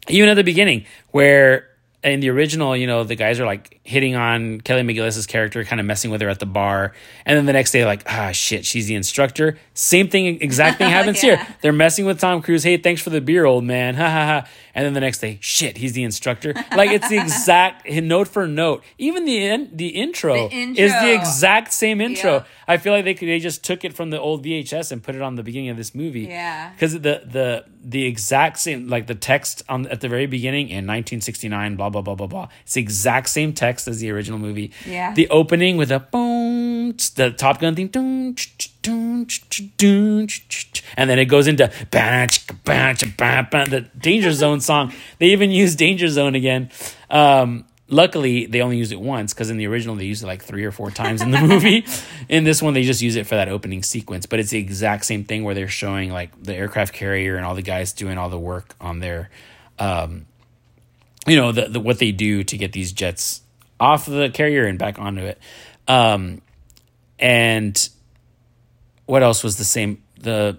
even 0.09 0.29
at 0.29 0.35
the 0.35 0.45
beginning 0.45 0.87
where 1.11 1.69
in 2.03 2.21
the 2.21 2.31
original, 2.31 2.75
you 2.75 2.87
know, 2.87 3.05
the 3.05 3.15
guys 3.15 3.39
are 3.41 3.47
like 3.47 3.79
hitting 3.85 4.17
on 4.17 4.61
Kelly 4.63 4.83
McGillis's 4.83 5.27
character, 5.27 5.65
kind 5.65 5.81
of 5.81 5.87
messing 5.87 6.11
with 6.11 6.21
her 6.23 6.29
at 6.29 6.39
the 6.39 6.47
bar, 6.47 6.93
and 7.27 7.37
then 7.37 7.47
the 7.47 7.53
next 7.53 7.73
day, 7.73 7.85
like, 7.85 8.03
ah, 8.07 8.33
shit, 8.33 8.65
she's 8.65 8.87
the 8.87 8.95
instructor. 8.95 9.59
Same 9.75 10.09
thing, 10.09 10.41
exact 10.41 10.79
thing 10.79 10.89
happens 10.89 11.23
yeah. 11.23 11.37
here. 11.37 11.57
They're 11.61 11.73
messing 11.73 12.07
with 12.07 12.19
Tom 12.19 12.41
Cruise. 12.41 12.63
Hey, 12.63 12.79
thanks 12.79 13.03
for 13.03 13.11
the 13.11 13.21
beer, 13.21 13.45
old 13.45 13.65
man. 13.65 13.95
Ha 14.01 14.09
ha 14.09 14.25
ha. 14.25 14.49
And 14.75 14.87
then 14.87 14.95
the 14.95 15.01
next 15.01 15.19
day, 15.19 15.39
shit, 15.43 15.77
he's 15.77 15.93
the 15.93 16.05
instructor. 16.05 16.55
Like 16.75 16.91
it's 16.91 17.09
the 17.09 17.19
exact 17.21 17.87
note 17.87 18.29
for 18.29 18.47
note. 18.47 18.83
Even 18.99 19.25
the 19.25 19.45
in, 19.45 19.69
the, 19.77 19.89
intro 19.89 20.49
the 20.49 20.55
intro 20.55 20.85
is 20.85 20.93
the 20.93 21.13
exact 21.13 21.73
same 21.73 22.01
intro. 22.01 22.33
Yep. 22.33 22.47
I 22.71 22.77
feel 22.77 22.93
like 22.93 23.05
they 23.05 23.15
could, 23.15 23.27
they 23.29 23.41
just 23.41 23.65
took 23.65 23.85
it 23.85 23.95
from 23.95 24.11
the 24.11 24.21
old 24.21 24.45
VHS 24.45 24.93
and 24.93 25.03
put 25.03 25.17
it 25.17 25.23
on 25.23 25.35
the 25.35 25.43
beginning 25.43 25.71
of 25.71 25.77
this 25.77 25.93
movie. 25.93 26.21
Yeah, 26.21 26.71
because 26.71 26.93
the 26.93 27.23
the 27.25 27.65
the 27.83 28.07
exact 28.07 28.61
same 28.61 28.87
like 28.89 29.09
the 29.09 29.17
text 29.17 29.65
on 29.69 29.89
at 29.89 30.01
the 30.01 30.09
very 30.09 30.27
beginning 30.27 30.69
in 30.69 30.87
1969, 30.87 31.75
blah 31.75 31.91
blah 31.91 32.01
blah 32.01 32.15
blah 32.15 32.29
blah. 32.29 32.49
It's 32.63 32.75
the 32.75 32.81
exact 32.81 33.29
same 33.29 33.53
text 33.55 33.89
as 33.89 33.99
the 33.99 34.13
original 34.13 34.39
movie. 34.39 34.71
Yeah, 34.87 35.13
the 35.13 35.29
opening 35.31 35.79
with 35.79 35.91
a 35.91 35.99
boom, 35.99 36.95
the 37.17 37.33
Top 37.37 37.59
Gun 37.59 37.75
theme, 37.75 37.91
and 40.97 41.11
then 41.11 41.19
it 41.19 41.25
goes 41.25 41.49
into 41.49 41.73
the 41.91 43.89
Danger 43.99 44.33
Zone 44.33 44.61
song. 44.61 44.93
They 45.19 45.27
even 45.27 45.51
use 45.51 45.75
Danger 45.75 46.09
Zone 46.09 46.37
again. 46.37 46.71
Um, 47.11 47.65
luckily, 47.91 48.47
they 48.47 48.63
only 48.63 48.79
used 48.79 48.93
it 48.93 49.01
once 49.01 49.35
because 49.35 49.51
in 49.51 49.57
the 49.57 49.67
original 49.67 49.97
they 49.97 50.05
used 50.05 50.23
it 50.23 50.27
like 50.27 50.43
three 50.43 50.65
or 50.65 50.73
four 50.73 50.91
times 50.91 51.21
in 51.21 51.31
the 51.31 51.41
movie. 51.47 51.85
in 52.29 52.45
this 52.45 52.63
one, 52.63 52.73
they 52.73 52.85
just 52.85 53.03
use 53.03 53.17
it 53.17 53.27
for 53.27 53.35
that 53.35 53.49
opening 53.49 53.83
sequence. 53.83 54.27
But 54.27 54.39
it's 54.39 54.51
the 54.51 54.59
exact 54.59 55.05
same 55.05 55.25
thing 55.25 55.45
where 55.45 55.55
they're 55.55 55.69
showing 55.69 56.11
like 56.11 56.31
the 56.43 56.55
aircraft 56.55 56.95
carrier 56.95 57.37
and 57.37 57.45
all 57.45 57.55
the 57.55 57.63
guys 57.63 57.93
doing 57.93 58.17
all 58.17 58.31
the 58.31 58.39
work 58.39 58.75
on 58.81 59.01
their, 59.01 59.31
um, 59.79 60.27
you 61.27 61.37
know, 61.37 61.53
the, 61.53 61.69
the 61.69 61.81
what 61.81 61.99
they 61.99 62.13
do 62.13 62.45
to 62.45 62.57
get 62.57 62.73
these 62.73 62.93
jets 62.93 63.43
off 63.79 64.07
the 64.07 64.31
carrier 64.31 64.67
and 64.67 64.79
back 64.79 64.99
onto 64.99 65.23
it. 65.23 65.39
Um, 65.89 66.41
and 67.19 67.89
what 69.07 69.23
else 69.23 69.43
was 69.43 69.57
the 69.57 69.65
same? 69.65 70.03
The 70.21 70.59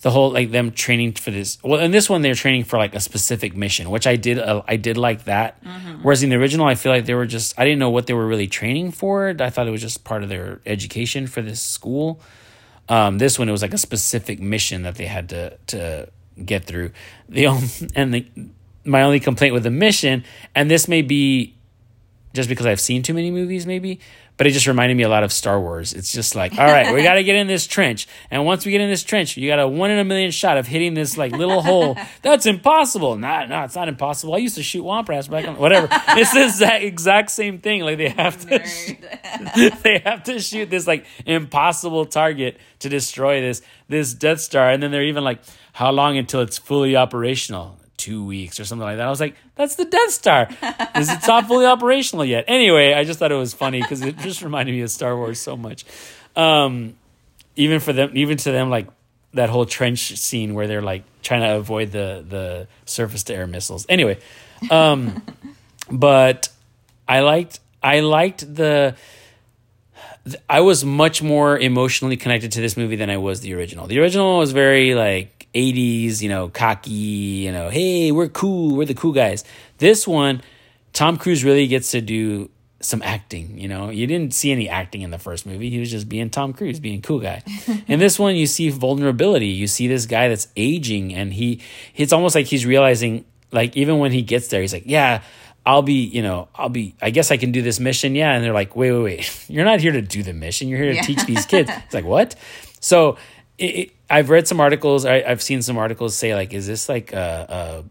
the 0.00 0.10
whole 0.10 0.30
like 0.30 0.50
them 0.50 0.70
training 0.70 1.12
for 1.12 1.30
this. 1.30 1.58
Well, 1.62 1.80
in 1.80 1.90
this 1.90 2.08
one 2.08 2.22
they're 2.22 2.34
training 2.34 2.64
for 2.64 2.78
like 2.78 2.94
a 2.94 3.00
specific 3.00 3.56
mission, 3.56 3.90
which 3.90 4.06
I 4.06 4.16
did. 4.16 4.38
Uh, 4.38 4.62
I 4.66 4.76
did 4.76 4.96
like 4.96 5.24
that. 5.24 5.62
Mm-hmm. 5.64 6.02
Whereas 6.02 6.22
in 6.22 6.30
the 6.30 6.36
original, 6.36 6.66
I 6.66 6.74
feel 6.74 6.92
like 6.92 7.06
they 7.06 7.14
were 7.14 7.26
just. 7.26 7.58
I 7.58 7.64
didn't 7.64 7.80
know 7.80 7.90
what 7.90 8.06
they 8.06 8.14
were 8.14 8.26
really 8.26 8.46
training 8.46 8.92
for. 8.92 9.34
I 9.38 9.50
thought 9.50 9.66
it 9.66 9.72
was 9.72 9.80
just 9.80 10.04
part 10.04 10.22
of 10.22 10.28
their 10.28 10.60
education 10.66 11.26
for 11.26 11.42
this 11.42 11.60
school. 11.60 12.20
Um, 12.88 13.18
this 13.18 13.38
one 13.38 13.48
it 13.48 13.52
was 13.52 13.62
like 13.62 13.74
a 13.74 13.78
specific 13.78 14.40
mission 14.40 14.82
that 14.82 14.94
they 14.94 15.06
had 15.06 15.28
to 15.30 15.58
to 15.68 16.08
get 16.44 16.64
through. 16.64 16.92
The 17.28 17.46
only, 17.48 17.68
and 17.94 18.14
the 18.14 18.26
my 18.84 19.02
only 19.02 19.20
complaint 19.20 19.52
with 19.52 19.64
the 19.64 19.70
mission, 19.70 20.24
and 20.54 20.70
this 20.70 20.88
may 20.88 21.02
be 21.02 21.57
just 22.34 22.48
because 22.48 22.66
I've 22.66 22.80
seen 22.80 23.02
too 23.02 23.14
many 23.14 23.30
movies, 23.30 23.66
maybe, 23.66 24.00
but 24.36 24.46
it 24.46 24.50
just 24.50 24.66
reminded 24.66 24.96
me 24.96 25.02
a 25.02 25.08
lot 25.08 25.24
of 25.24 25.32
Star 25.32 25.60
Wars. 25.60 25.92
It's 25.92 26.12
just 26.12 26.34
like, 26.36 26.56
all 26.58 26.66
right, 26.66 26.94
we 26.94 27.02
got 27.02 27.14
to 27.14 27.24
get 27.24 27.34
in 27.36 27.46
this 27.46 27.66
trench, 27.66 28.06
and 28.30 28.44
once 28.44 28.64
we 28.64 28.72
get 28.72 28.80
in 28.80 28.88
this 28.88 29.02
trench, 29.02 29.36
you 29.36 29.48
got 29.48 29.58
a 29.58 29.66
one 29.66 29.90
in 29.90 29.98
a 29.98 30.04
million 30.04 30.30
shot 30.30 30.56
of 30.58 30.66
hitting 30.66 30.94
this 30.94 31.16
like 31.16 31.32
little 31.32 31.62
hole. 31.62 31.96
That's 32.22 32.46
impossible. 32.46 33.16
Nah, 33.16 33.46
no, 33.46 33.64
it's 33.64 33.74
not 33.74 33.88
impossible. 33.88 34.34
I 34.34 34.38
used 34.38 34.54
to 34.56 34.62
shoot 34.62 34.84
womp 34.84 35.08
rats 35.08 35.28
back 35.28 35.46
on 35.48 35.56
whatever. 35.56 35.88
It's 35.90 36.32
this 36.32 36.60
exact 36.60 37.30
same 37.30 37.58
thing. 37.58 37.82
Like 37.82 37.98
they 37.98 38.10
have 38.10 38.38
to, 38.48 38.64
shoot, 38.66 38.98
they 39.82 39.98
have 40.04 40.22
to 40.24 40.38
shoot 40.38 40.70
this 40.70 40.86
like 40.86 41.04
impossible 41.26 42.06
target 42.06 42.58
to 42.80 42.88
destroy 42.88 43.40
this 43.40 43.62
this 43.88 44.14
Death 44.14 44.40
Star, 44.40 44.70
and 44.70 44.82
then 44.82 44.90
they're 44.90 45.02
even 45.02 45.24
like, 45.24 45.40
how 45.72 45.90
long 45.90 46.16
until 46.16 46.42
it's 46.42 46.58
fully 46.58 46.94
operational? 46.94 47.78
Two 47.98 48.24
weeks 48.24 48.58
or 48.58 48.64
something 48.64 48.84
like 48.84 48.96
that. 48.96 49.06
I 49.06 49.10
was 49.10 49.20
like, 49.20 49.36
that's 49.56 49.74
the 49.74 49.84
Death 49.84 50.10
Star. 50.10 50.48
Is 50.96 51.10
it 51.10 51.18
not 51.26 51.46
fully 51.46 51.66
operational 51.66 52.24
yet? 52.24 52.44
Anyway, 52.48 52.94
I 52.94 53.04
just 53.04 53.18
thought 53.18 53.30
it 53.30 53.36
was 53.36 53.52
funny 53.52 53.82
because 53.82 54.00
it 54.00 54.16
just 54.18 54.40
reminded 54.40 54.72
me 54.72 54.80
of 54.80 54.90
Star 54.90 55.14
Wars 55.16 55.38
so 55.40 55.56
much. 55.56 55.84
Um, 56.34 56.94
even 57.56 57.80
for 57.80 57.92
them, 57.92 58.12
even 58.14 58.38
to 58.38 58.52
them, 58.52 58.70
like 58.70 58.88
that 59.34 59.50
whole 59.50 59.66
trench 59.66 60.16
scene 60.16 60.54
where 60.54 60.66
they're 60.66 60.80
like 60.80 61.02
trying 61.22 61.42
to 61.42 61.56
avoid 61.56 61.92
the 61.92 62.24
the 62.26 62.68
surface 62.86 63.24
to 63.24 63.34
air 63.34 63.46
missiles. 63.46 63.84
Anyway, 63.88 64.18
um, 64.70 65.22
but 65.90 66.48
I 67.06 67.20
liked 67.20 67.60
I 67.82 68.00
liked 68.00 68.54
the. 68.54 68.96
I 70.48 70.60
was 70.60 70.84
much 70.84 71.22
more 71.22 71.58
emotionally 71.58 72.16
connected 72.16 72.52
to 72.52 72.60
this 72.60 72.76
movie 72.76 72.96
than 72.96 73.10
I 73.10 73.16
was 73.16 73.40
the 73.40 73.54
original. 73.54 73.86
The 73.86 74.00
original 74.00 74.38
was 74.38 74.52
very 74.52 74.94
like 74.94 75.48
80s, 75.54 76.20
you 76.22 76.28
know, 76.28 76.48
cocky, 76.48 76.90
you 76.90 77.52
know, 77.52 77.70
hey, 77.70 78.12
we're 78.12 78.28
cool, 78.28 78.76
we're 78.76 78.84
the 78.84 78.94
cool 78.94 79.12
guys. 79.12 79.44
This 79.78 80.06
one, 80.06 80.42
Tom 80.92 81.16
Cruise 81.16 81.44
really 81.44 81.66
gets 81.66 81.90
to 81.92 82.00
do 82.00 82.50
some 82.80 83.02
acting, 83.02 83.58
you 83.58 83.68
know. 83.68 83.90
You 83.90 84.06
didn't 84.06 84.34
see 84.34 84.52
any 84.52 84.68
acting 84.68 85.02
in 85.02 85.10
the 85.10 85.18
first 85.18 85.46
movie. 85.46 85.70
He 85.70 85.80
was 85.80 85.90
just 85.90 86.08
being 86.08 86.30
Tom 86.30 86.52
Cruise, 86.52 86.80
being 86.80 87.02
cool 87.02 87.20
guy. 87.20 87.42
in 87.88 87.98
this 87.98 88.18
one, 88.18 88.36
you 88.36 88.46
see 88.46 88.70
vulnerability. 88.70 89.48
You 89.48 89.66
see 89.66 89.88
this 89.88 90.06
guy 90.06 90.28
that's 90.28 90.48
aging 90.56 91.14
and 91.14 91.32
he 91.32 91.60
it's 91.96 92.12
almost 92.12 92.34
like 92.34 92.46
he's 92.46 92.64
realizing 92.66 93.24
like 93.50 93.76
even 93.76 93.98
when 93.98 94.12
he 94.12 94.22
gets 94.22 94.48
there, 94.48 94.60
he's 94.60 94.72
like, 94.72 94.84
"Yeah, 94.86 95.22
I'll 95.66 95.82
be, 95.82 96.04
you 96.04 96.22
know, 96.22 96.48
I'll 96.54 96.68
be, 96.68 96.94
I 97.02 97.10
guess 97.10 97.30
I 97.30 97.36
can 97.36 97.52
do 97.52 97.60
this 97.62 97.78
mission. 97.78 98.14
Yeah. 98.14 98.32
And 98.32 98.42
they're 98.44 98.54
like, 98.54 98.74
wait, 98.74 98.92
wait, 98.92 99.02
wait. 99.02 99.44
You're 99.48 99.64
not 99.64 99.80
here 99.80 99.92
to 99.92 100.02
do 100.02 100.22
the 100.22 100.32
mission. 100.32 100.68
You're 100.68 100.78
here 100.78 100.92
to 100.92 100.96
yeah. 100.96 101.02
teach 101.02 101.24
these 101.26 101.46
kids. 101.52 101.70
It's 101.84 101.94
like, 101.94 102.04
what? 102.04 102.34
So 102.80 103.18
it, 103.58 103.64
it, 103.64 103.90
I've 104.08 104.30
read 104.30 104.48
some 104.48 104.60
articles. 104.60 105.04
I, 105.04 105.22
have 105.22 105.42
seen 105.42 105.62
some 105.62 105.76
articles 105.76 106.16
say 106.16 106.34
like, 106.34 106.54
is 106.54 106.66
this 106.66 106.88
like 106.88 107.12
a, 107.12 107.84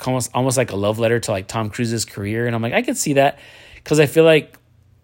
a, 0.00 0.06
almost 0.06 0.30
almost 0.34 0.56
like 0.56 0.70
a 0.70 0.76
love 0.76 0.98
letter 0.98 1.20
to 1.20 1.30
like 1.30 1.48
Tom 1.48 1.70
Cruise's 1.70 2.04
career? 2.04 2.46
And 2.46 2.54
I'm 2.54 2.62
like, 2.62 2.72
I 2.72 2.82
could 2.82 2.96
see 2.96 3.14
that 3.14 3.38
because 3.76 4.00
I 4.00 4.06
feel 4.06 4.24
like 4.24 4.56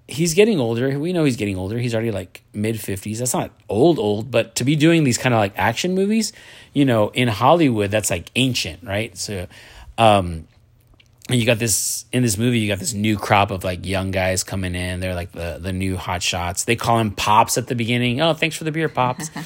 he's 0.09 0.33
getting 0.35 0.59
older. 0.59 0.99
We 0.99 1.13
know 1.13 1.25
he's 1.25 1.37
getting 1.37 1.57
older. 1.57 1.79
He's 1.79 1.95
already 1.95 2.11
like 2.11 2.43
mid 2.55 2.81
fifties. 2.81 3.19
That's 3.19 3.35
not 3.35 3.51
old 3.69 3.99
old, 3.99 4.31
but 4.31 4.55
to 4.57 4.65
be 4.65 4.75
doing 4.75 5.05
these 5.05 5.19
kind 5.19 5.35
of 5.35 5.39
like 5.39 5.53
action 5.57 5.95
movies, 5.95 6.33
you 6.73 6.85
know, 6.85 7.11
in 7.11 7.29
Hollywood, 7.29 7.91
that's 7.91 8.11
like 8.11 8.31
ancient, 8.35 8.83
right? 8.83 9.17
So, 9.17 9.47
um, 9.99 10.49
you 11.37 11.45
got 11.45 11.59
this 11.59 12.07
in 12.13 12.23
this 12.23 12.39
movie 12.39 12.59
you 12.59 12.69
got 12.69 12.79
this 12.79 12.95
new 12.95 13.19
crop 13.19 13.51
of 13.51 13.65
like 13.65 13.85
young 13.85 14.11
guys 14.11 14.45
coming 14.45 14.75
in. 14.75 15.01
They're 15.01 15.15
like 15.15 15.33
the 15.33 15.59
the 15.61 15.73
new 15.73 15.97
hot 15.97 16.23
shots. 16.23 16.65
They 16.65 16.77
call 16.77 16.99
him 16.99 17.11
pops 17.11 17.59
at 17.59 17.67
the 17.67 17.75
beginning. 17.75 18.21
Oh 18.21 18.33
thanks 18.33 18.57
for 18.57 18.65
the 18.65 18.73
beer 18.73 18.89
pops. 18.89 19.31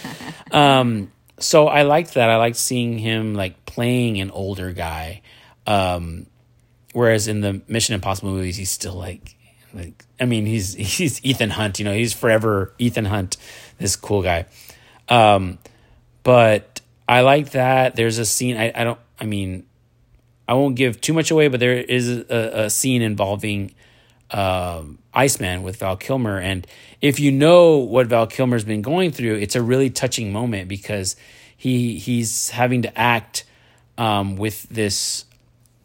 Um 0.53 1.11
so 1.39 1.67
i 1.67 1.83
liked 1.83 2.15
that. 2.15 2.29
I 2.29 2.37
liked 2.37 2.57
seeing 2.57 2.99
him 2.99 3.35
like 3.35 3.65
playing 3.65 4.21
an 4.21 4.31
older 4.31 4.73
guy. 4.73 5.23
Um 5.67 6.27
whereas 6.93 7.27
in 7.27 7.41
the 7.41 7.63
mission 7.69 7.95
impossible 7.95 8.33
movies 8.33 8.57
he's 8.57 8.71
still 8.71 8.95
like 8.95 9.35
like 9.73 10.05
i 10.21 10.27
mean 10.27 10.45
he's 10.45 10.75
he's 10.99 11.25
ethan 11.25 11.49
hunt 11.49 11.79
you 11.79 11.87
know 11.87 11.95
he's 11.95 12.13
forever 12.13 12.75
ethan 12.79 13.07
hunt 13.07 13.39
this 13.79 13.97
cool 13.97 14.23
guy. 14.23 14.47
Um 15.09 15.59
but 16.23 16.81
i 17.09 17.23
like 17.23 17.53
that. 17.53 17.97
There's 17.97 18.19
a 18.19 18.27
scene 18.27 18.57
i, 18.57 18.73
I 18.75 18.85
don't 18.85 19.01
i 19.19 19.25
mean 19.25 19.65
I 20.49 20.55
won't 20.55 20.77
give 20.77 21.01
too 21.01 21.13
much 21.13 21.31
away, 21.31 21.49
but 21.49 21.61
there 21.61 21.75
is 21.75 22.09
a, 22.09 22.65
a 22.65 22.71
scene 22.71 23.03
involving 23.03 23.75
um, 24.31 24.99
Iceman 25.15 25.63
with 25.63 25.77
Val 25.77 25.97
Kilmer. 25.97 26.39
And 26.39 26.67
if 27.01 27.21
you 27.21 27.31
know 27.31 27.77
what 27.77 28.07
Val 28.07 28.27
Kilmer's 28.27 28.65
been 28.65 28.83
going 28.83 29.13
through, 29.13 29.37
it's 29.37 29.55
a 29.55 29.63
really 29.63 29.91
touching 29.91 30.33
moment 30.33 30.69
because 30.69 31.17
he 31.57 31.99
he's 31.99 32.51
having 32.51 32.83
to 32.83 32.99
act 32.99 33.45
um, 33.99 34.37
with 34.37 34.69
this 34.69 35.27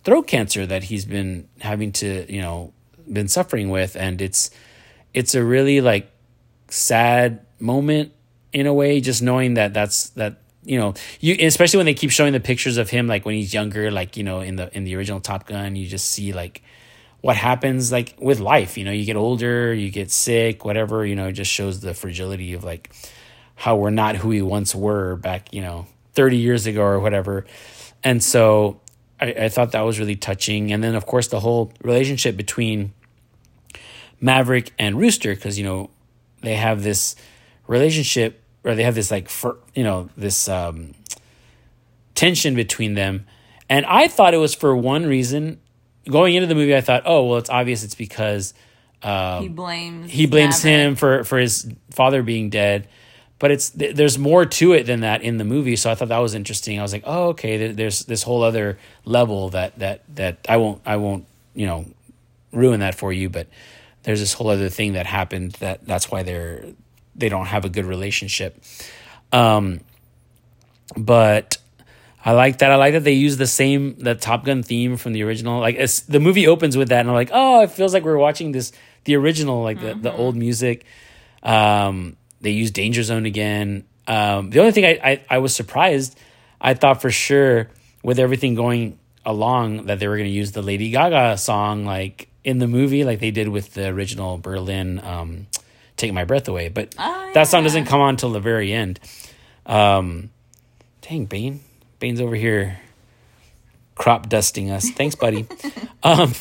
throat 0.04 0.28
cancer 0.28 0.66
that 0.66 0.84
he's 0.84 1.06
been 1.06 1.48
having 1.60 1.92
to 1.92 2.26
you 2.34 2.42
know 2.42 2.74
been 3.12 3.28
suffering 3.28 3.70
with, 3.70 3.96
and 3.96 4.22
it's 4.22 4.50
it's 5.14 5.36
a 5.36 5.44
really 5.44 5.82
like 5.82 6.10
sad 6.70 7.46
moment 7.60 8.12
in 8.54 8.66
a 8.66 8.74
way, 8.74 9.02
just 9.02 9.22
knowing 9.22 9.54
that 9.56 9.74
that's 9.74 10.10
that 10.12 10.42
you 10.68 10.78
know 10.78 10.94
you 11.20 11.36
especially 11.40 11.78
when 11.78 11.86
they 11.86 11.94
keep 11.94 12.12
showing 12.12 12.34
the 12.34 12.40
pictures 12.40 12.78
of 12.78 12.90
him 12.90 13.08
like 13.08 13.26
when 13.26 13.36
he's 13.36 13.54
younger 13.54 13.90
like 13.90 14.18
you 14.18 14.24
know 14.24 14.42
in 14.42 14.56
the 14.56 14.76
in 14.76 14.84
the 14.84 14.96
original 14.96 15.20
top 15.20 15.48
gun 15.48 15.76
you 15.76 15.88
just 15.88 16.10
see 16.10 16.34
like 16.34 16.62
what 17.22 17.36
happens 17.36 17.92
like 17.92 18.16
with 18.20 18.40
life 18.40 18.78
you 18.78 18.84
know 18.84 18.92
you 18.92 19.06
get 19.06 19.16
older 19.16 19.74
you 19.74 19.90
get 19.90 20.12
sick 20.12 20.66
whatever 20.66 21.06
you 21.06 21.16
know 21.16 21.28
it 21.28 21.34
just 21.34 21.52
shows 21.52 21.80
the 21.80 21.94
fragility 21.94 22.54
of 22.54 22.64
like 22.64 22.92
how 23.56 23.76
we're 23.76 23.90
not 23.90 24.16
who 24.16 24.30
we 24.30 24.42
once 24.42 24.76
were 24.76 25.16
back 25.16 25.54
you 25.54 25.62
know 25.62 25.88
30 26.18 26.38
years 26.38 26.66
ago 26.66 26.82
or 26.82 27.00
whatever. 27.00 27.46
And 28.04 28.24
so 28.24 28.82
I, 29.22 29.28
I 29.34 29.50
thought 29.50 29.74
that 29.74 29.82
was 29.82 30.00
really 30.00 30.16
touching. 30.16 30.74
And 30.74 30.84
then 30.84 30.96
of 30.96 31.06
course 31.06 31.28
the 31.28 31.40
whole 31.40 31.72
relationship 31.84 32.36
between 32.36 32.92
maverick 34.20 34.74
and 34.80 34.98
rooster 34.98 35.36
because 35.36 35.60
you 35.60 35.64
know 35.64 35.92
they 36.42 36.56
have 36.56 36.82
this 36.82 37.16
relationship 37.68 38.42
or 38.64 38.76
they 38.76 38.84
have 38.84 38.96
this 38.96 39.12
like 39.12 39.30
for, 39.30 39.58
you 39.76 39.84
know 39.84 40.10
this 40.18 40.50
um, 40.50 40.94
tension 42.16 42.56
between 42.56 42.94
them. 42.94 43.26
And 43.70 43.86
i 43.86 44.08
thought 44.08 44.34
it 44.34 44.38
was 44.38 44.56
for 44.56 44.76
one 44.76 45.06
reason. 45.06 45.60
Going 46.10 46.36
into 46.36 46.48
the 46.48 46.56
movie 46.56 46.76
i 46.76 46.82
thought 46.82 47.04
oh 47.06 47.26
well 47.26 47.38
it's 47.38 47.50
obvious 47.50 47.84
it's 47.84 47.96
because 47.96 48.54
um, 49.04 49.44
he 49.44 49.50
blames 49.50 50.12
he 50.12 50.26
blames 50.26 50.64
Maverick. 50.64 50.88
him 50.88 50.96
for 50.96 51.24
for 51.24 51.38
his 51.38 51.70
father 51.92 52.24
being 52.24 52.50
dead. 52.50 52.88
But 53.40 53.52
it's 53.52 53.70
th- 53.70 53.96
there's 53.96 54.18
more 54.18 54.46
to 54.46 54.74
it 54.74 54.86
than 54.86 55.02
that 55.02 55.22
in 55.22 55.38
the 55.38 55.44
movie 55.44 55.76
so 55.76 55.92
i 55.92 55.96
thought 55.96 56.08
that 56.08 56.18
was 56.20 56.34
interesting. 56.34 56.80
I 56.80 56.82
was 56.82 56.94
like 56.94 57.04
oh 57.06 57.30
okay 57.30 57.58
there, 57.58 57.74
there's 57.74 58.06
this 58.06 58.24
whole 58.24 58.42
other 58.42 58.80
level 59.06 59.50
that 59.50 59.78
that 59.80 60.04
that 60.16 60.46
i 60.48 60.58
won't 60.58 60.82
i 60.86 60.96
won't 60.96 61.26
you 61.54 61.68
know 61.68 61.86
ruin 62.54 62.80
that 62.80 62.96
for 62.96 63.12
you 63.12 63.30
but 63.30 63.48
there's 64.04 64.22
this 64.22 64.32
whole 64.34 64.50
other 64.50 64.70
thing 64.70 64.94
that 64.94 65.06
happened 65.06 65.52
that 65.54 65.86
that's 65.86 66.10
why 66.10 66.24
they're 66.24 66.64
they 67.18 67.30
don't 67.30 67.48
have 67.48 67.66
a 67.66 67.70
good 67.70 67.86
relationship 67.86 68.64
um 69.34 69.80
but 70.96 71.58
I 72.28 72.34
like 72.34 72.58
that. 72.58 72.72
I 72.72 72.76
like 72.76 72.92
that 72.92 73.06
they 73.06 73.14
use 73.14 73.38
the 73.38 73.48
same 73.48 73.98
the 74.00 74.14
Top 74.14 74.44
Gun 74.44 74.62
theme 74.62 74.98
from 74.98 75.14
the 75.14 75.24
original. 75.24 75.62
Like 75.62 75.78
the 76.10 76.20
movie 76.20 76.46
opens 76.46 76.76
with 76.76 76.90
that, 76.90 77.00
and 77.00 77.10
I'm 77.10 77.16
like, 77.16 77.30
oh, 77.32 77.62
it 77.62 77.72
feels 77.72 77.94
like 77.94 78.04
we're 78.04 78.18
watching 78.18 78.52
this 78.52 78.74
the 79.06 79.16
original, 79.16 79.64
like 79.64 79.80
the, 79.80 79.94
the 79.94 80.14
old 80.14 80.36
music. 80.36 80.86
Um, 81.42 82.18
they 82.42 82.52
use 82.52 82.72
Danger 82.72 83.02
Zone 83.02 83.26
again. 83.26 83.86
Um, 84.08 84.50
the 84.50 84.60
only 84.60 84.74
thing 84.74 84.84
I, 84.84 85.00
I 85.02 85.26
I 85.30 85.38
was 85.38 85.56
surprised, 85.56 86.20
I 86.60 86.74
thought 86.74 87.02
for 87.02 87.12
sure 87.12 87.70
with 88.04 88.20
everything 88.20 88.56
going 88.56 89.00
along 89.26 89.86
that 89.86 90.00
they 90.00 90.10
were 90.10 90.18
going 90.18 90.30
to 90.30 90.36
use 90.36 90.52
the 90.52 90.62
Lady 90.62 90.90
Gaga 90.90 91.38
song 91.38 91.86
like 91.86 92.28
in 92.44 92.60
the 92.60 92.68
movie, 92.68 93.06
like 93.06 93.22
they 93.22 93.32
did 93.32 93.48
with 93.48 93.74
the 93.74 93.88
original 93.88 94.38
Berlin. 94.38 95.00
Um, 95.02 95.48
Take 95.98 96.14
my 96.14 96.24
breath 96.26 96.48
away, 96.48 96.70
but 96.70 96.96
Oh, 96.98 97.32
that 97.34 97.48
song 97.48 97.64
doesn't 97.64 97.86
come 97.86 98.00
on 98.00 98.16
till 98.18 98.32
the 98.32 98.40
very 98.40 98.72
end. 98.72 99.00
Um, 99.66 100.30
dang, 101.02 101.26
Bane. 101.26 101.62
Bane's 102.00 102.22
over 102.22 102.36
here 102.36 102.80
crop 103.96 104.30
dusting 104.30 104.70
us. 104.70 104.90
Thanks, 104.92 105.16
buddy. 105.16 105.48
um, 106.04 106.34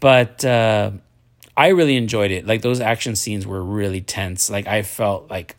but 0.00 0.44
uh, 0.44 0.90
I 1.56 1.68
really 1.68 1.96
enjoyed 1.96 2.30
it. 2.30 2.46
Like 2.46 2.62
those 2.62 2.80
action 2.80 3.16
scenes 3.16 3.46
were 3.46 3.62
really 3.62 4.00
tense. 4.00 4.50
Like 4.50 4.66
I 4.66 4.82
felt 4.82 5.30
like 5.30 5.56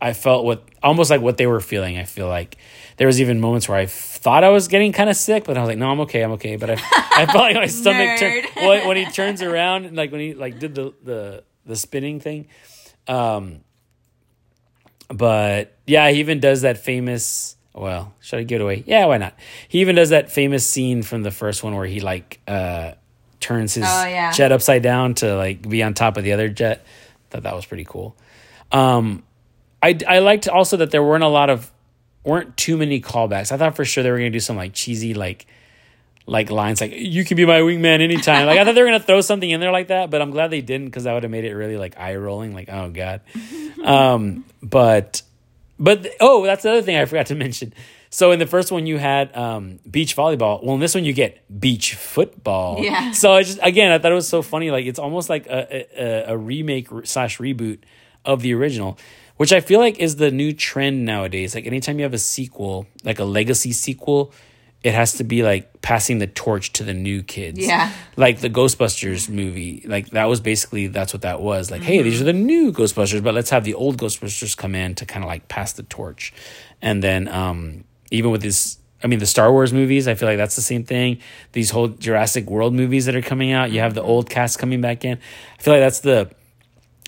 I 0.00 0.12
felt 0.12 0.44
what 0.44 0.64
almost 0.82 1.10
like 1.10 1.20
what 1.20 1.36
they 1.36 1.46
were 1.46 1.60
feeling. 1.60 1.98
I 1.98 2.04
feel 2.04 2.28
like 2.28 2.56
there 2.96 3.06
was 3.06 3.20
even 3.20 3.40
moments 3.40 3.68
where 3.68 3.78
I 3.78 3.86
thought 3.86 4.44
I 4.44 4.50
was 4.50 4.68
getting 4.68 4.92
kind 4.92 5.10
of 5.10 5.16
sick, 5.16 5.44
but 5.44 5.56
I 5.56 5.60
was 5.60 5.68
like, 5.68 5.78
no, 5.78 5.90
I'm 5.90 6.00
okay, 6.00 6.22
I'm 6.22 6.32
okay. 6.32 6.56
But 6.56 6.70
I, 6.70 6.74
I 6.74 7.26
felt 7.26 7.36
like 7.36 7.56
my 7.56 7.66
stomach 7.66 8.18
turned 8.18 8.46
when 8.86 8.96
he 8.96 9.06
turns 9.06 9.42
around 9.42 9.86
and 9.86 9.96
like 9.96 10.12
when 10.12 10.20
he 10.20 10.34
like 10.34 10.58
did 10.58 10.74
the 10.74 10.94
the 11.02 11.44
the 11.66 11.76
spinning 11.76 12.20
thing. 12.20 12.48
Um, 13.08 13.60
but 15.08 15.72
yeah, 15.86 16.10
he 16.10 16.20
even 16.20 16.40
does 16.40 16.62
that 16.62 16.78
famous. 16.78 17.56
Well, 17.74 18.14
should 18.20 18.38
I 18.38 18.42
give 18.44 18.60
it 18.60 18.64
away? 18.64 18.84
Yeah, 18.86 19.06
why 19.06 19.18
not? 19.18 19.34
He 19.68 19.80
even 19.80 19.96
does 19.96 20.10
that 20.10 20.30
famous 20.30 20.66
scene 20.66 21.02
from 21.02 21.22
the 21.22 21.30
first 21.30 21.62
one 21.64 21.74
where 21.74 21.86
he 21.86 22.00
like 22.00 22.40
uh 22.46 22.92
turns 23.40 23.74
his 23.74 23.84
Oh, 23.86 24.06
yeah. 24.06 24.32
jet 24.32 24.52
upside 24.52 24.82
down 24.82 25.14
to 25.16 25.36
like 25.36 25.68
be 25.68 25.82
on 25.82 25.92
top 25.94 26.16
of 26.16 26.24
the 26.24 26.32
other 26.32 26.48
jet. 26.48 26.84
Thought 27.30 27.42
that 27.42 27.54
was 27.54 27.66
pretty 27.66 27.84
cool. 27.84 28.16
Um, 28.72 29.22
I 29.82 29.98
I 30.08 30.20
liked 30.20 30.48
also 30.48 30.76
that 30.78 30.90
there 30.90 31.02
weren't 31.02 31.24
a 31.24 31.28
lot 31.28 31.50
of 31.50 31.70
weren't 32.24 32.56
too 32.56 32.76
many 32.76 33.00
callbacks. 33.00 33.52
I 33.52 33.56
thought 33.58 33.76
for 33.76 33.84
sure 33.84 34.02
they 34.02 34.10
were 34.10 34.18
gonna 34.18 34.30
do 34.30 34.40
some 34.40 34.56
like 34.56 34.72
cheesy 34.72 35.12
like 35.14 35.46
like 36.26 36.50
lines 36.50 36.80
like 36.80 36.92
you 36.94 37.24
can 37.24 37.36
be 37.36 37.44
my 37.44 37.60
wingman 37.60 38.00
anytime. 38.00 38.46
Like 38.46 38.58
I 38.58 38.64
thought 38.64 38.74
they 38.74 38.82
were 38.82 38.88
gonna 38.88 39.00
throw 39.00 39.20
something 39.20 39.48
in 39.48 39.60
there 39.60 39.72
like 39.72 39.88
that, 39.88 40.10
but 40.10 40.22
I'm 40.22 40.30
glad 40.30 40.48
they 40.48 40.62
didn't 40.62 40.86
because 40.86 41.04
that 41.04 41.12
would 41.12 41.22
have 41.22 41.32
made 41.32 41.44
it 41.44 41.54
really 41.54 41.76
like 41.76 41.98
eye 41.98 42.16
rolling. 42.16 42.54
Like 42.54 42.68
oh 42.70 42.90
god. 42.90 43.20
Um, 43.84 44.46
but 44.62 45.20
but 45.78 46.06
oh, 46.20 46.46
that's 46.46 46.62
the 46.62 46.70
other 46.70 46.80
thing 46.80 46.96
I 46.96 47.04
forgot 47.04 47.26
to 47.26 47.34
mention. 47.34 47.74
So 48.08 48.30
in 48.30 48.38
the 48.38 48.46
first 48.46 48.72
one 48.72 48.86
you 48.86 48.96
had 48.96 49.36
um, 49.36 49.78
beach 49.90 50.16
volleyball. 50.16 50.64
Well, 50.64 50.76
in 50.76 50.80
this 50.80 50.94
one 50.94 51.04
you 51.04 51.12
get 51.12 51.42
beach 51.60 51.94
football. 51.96 52.82
Yeah. 52.82 53.10
So 53.12 53.34
I 53.34 53.42
just 53.42 53.58
again 53.60 53.92
I 53.92 53.98
thought 53.98 54.12
it 54.12 54.14
was 54.14 54.28
so 54.28 54.40
funny. 54.40 54.70
Like 54.70 54.86
it's 54.86 54.98
almost 54.98 55.28
like 55.28 55.46
a 55.48 55.84
a, 56.02 56.32
a 56.32 56.36
remake 56.38 56.88
slash 57.04 57.36
reboot 57.36 57.80
of 58.24 58.40
the 58.40 58.54
original, 58.54 58.98
which 59.36 59.52
I 59.52 59.60
feel 59.60 59.80
like 59.80 59.98
is 59.98 60.16
the 60.16 60.30
new 60.30 60.54
trend 60.54 61.04
nowadays. 61.04 61.54
Like 61.54 61.66
anytime 61.66 61.98
you 61.98 62.04
have 62.04 62.14
a 62.14 62.18
sequel, 62.18 62.86
like 63.02 63.18
a 63.18 63.24
legacy 63.24 63.72
sequel, 63.72 64.32
it 64.84 64.92
has 64.92 65.14
to 65.14 65.24
be 65.24 65.42
like 65.42 65.80
passing 65.80 66.18
the 66.18 66.26
torch 66.26 66.74
to 66.74 66.84
the 66.84 66.92
new 66.92 67.22
kids. 67.22 67.58
Yeah. 67.58 67.90
Like 68.18 68.40
the 68.40 68.50
Ghostbusters 68.50 69.30
movie. 69.30 69.82
Like 69.86 70.10
that 70.10 70.26
was 70.26 70.40
basically 70.40 70.88
that's 70.88 71.14
what 71.14 71.22
that 71.22 71.40
was. 71.40 71.70
Like, 71.70 71.80
hey, 71.80 72.02
these 72.02 72.20
are 72.20 72.24
the 72.24 72.34
new 72.34 72.70
Ghostbusters, 72.70 73.24
but 73.24 73.32
let's 73.32 73.48
have 73.48 73.64
the 73.64 73.72
old 73.72 73.96
Ghostbusters 73.96 74.54
come 74.54 74.74
in 74.74 74.94
to 74.96 75.06
kind 75.06 75.24
of 75.24 75.28
like 75.28 75.48
pass 75.48 75.72
the 75.72 75.84
torch. 75.84 76.34
And 76.82 77.02
then 77.02 77.28
um 77.28 77.84
even 78.10 78.30
with 78.30 78.42
this 78.42 78.76
I 79.02 79.06
mean 79.06 79.20
the 79.20 79.26
Star 79.26 79.50
Wars 79.50 79.72
movies, 79.72 80.06
I 80.06 80.14
feel 80.14 80.28
like 80.28 80.36
that's 80.36 80.56
the 80.56 80.62
same 80.62 80.84
thing. 80.84 81.18
These 81.52 81.70
whole 81.70 81.88
Jurassic 81.88 82.50
World 82.50 82.74
movies 82.74 83.06
that 83.06 83.16
are 83.16 83.22
coming 83.22 83.52
out, 83.52 83.70
you 83.70 83.80
have 83.80 83.94
the 83.94 84.02
old 84.02 84.28
cast 84.28 84.58
coming 84.58 84.82
back 84.82 85.02
in. 85.02 85.18
I 85.58 85.62
feel 85.62 85.72
like 85.72 85.82
that's 85.82 86.00
the 86.00 86.30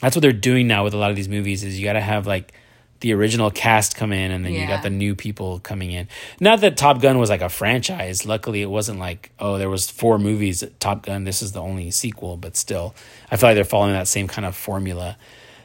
that's 0.01 0.17
what 0.17 0.23
they're 0.23 0.33
doing 0.33 0.67
now 0.67 0.83
with 0.83 0.95
a 0.95 0.99
lot 0.99 1.11
of 1.11 1.17
these 1.17 1.29
movies 1.29 1.62
is 1.62 1.79
you 1.79 1.85
got 1.85 1.95
to 1.95 2.01
have 2.01 2.27
like 2.27 2.55
the 3.00 3.12
original 3.12 3.50
cast 3.50 3.94
come 3.96 4.12
in 4.12 4.30
and 4.30 4.44
then 4.44 4.52
you 4.52 4.66
got 4.66 4.82
the 4.82 4.90
new 4.90 5.14
people 5.14 5.59
coming 5.61 5.92
in. 5.92 6.09
Not 6.40 6.61
that 6.61 6.76
top 6.76 7.00
gun 7.00 7.18
was 7.18 7.28
like 7.28 7.42
a 7.42 7.48
franchise. 7.48 8.24
Luckily 8.24 8.62
it 8.62 8.70
wasn't 8.70 8.98
like 8.98 9.32
oh 9.38 9.59
there 9.59 9.68
was 9.68 9.90
four 9.90 10.18
movies 10.18 10.62
at 10.62 10.78
top 10.80 11.04
gun 11.04 11.24
this 11.24 11.42
is 11.42 11.52
the 11.52 11.61
only 11.61 11.90
sequel 11.90 12.37
but 12.37 12.56
still 12.56 12.94
i 13.30 13.37
feel 13.37 13.50
like 13.50 13.54
they're 13.54 13.64
following 13.64 13.92
that 13.92 14.09
same 14.09 14.28
kind 14.28 14.46
of 14.46 14.56
formula. 14.56 15.16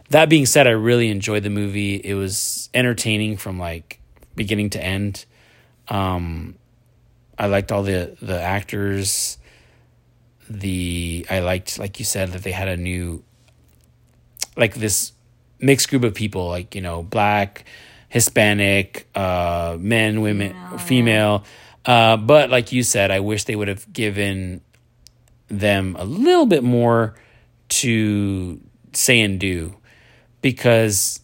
That 0.10 0.28
being 0.28 0.46
said 0.46 0.68
i 0.68 0.72
really 0.72 1.10
enjoyed 1.10 1.44
the 1.44 1.50
movie. 1.50 1.96
It 1.96 2.16
was 2.16 2.70
entertaining 2.74 3.38
from 3.38 3.58
like 3.60 4.02
beginning 4.36 4.72
to 4.72 4.84
end. 4.84 5.26
Um 5.88 6.56
i 7.38 7.48
liked 7.48 7.72
all 7.72 7.84
the 7.84 8.18
the 8.22 8.42
actors. 8.42 9.38
The 10.50 11.26
i 11.30 11.40
liked 11.40 11.80
like 11.80 11.98
you 12.00 12.06
said 12.06 12.34
that 12.34 12.44
they 12.44 12.52
had 12.52 12.68
a 12.68 12.76
new 12.76 13.24
like 14.58 14.76
this 14.76 15.14
mixed 15.62 15.90
group 15.90 16.04
of 16.04 16.14
people 16.14 16.48
like 16.50 16.76
you 16.76 16.82
know 16.82 17.04
black 17.04 17.66
hispanic 18.10 19.08
uh 19.16 19.78
men 19.80 20.22
women 20.22 20.56
female 20.80 21.44
uh 21.86 22.18
but 22.18 22.50
like 22.50 22.72
you 22.72 22.84
said 22.84 23.12
i 23.12 23.20
wish 23.20 23.46
they 23.46 23.56
would 23.56 23.68
have 23.68 23.92
given 23.94 24.62
them 25.48 25.96
a 26.00 26.04
little 26.06 26.46
bit 26.46 26.64
more 26.64 27.14
to 27.70 28.60
say 28.94 29.20
and 29.22 29.40
do. 29.40 29.76
Because 30.42 31.20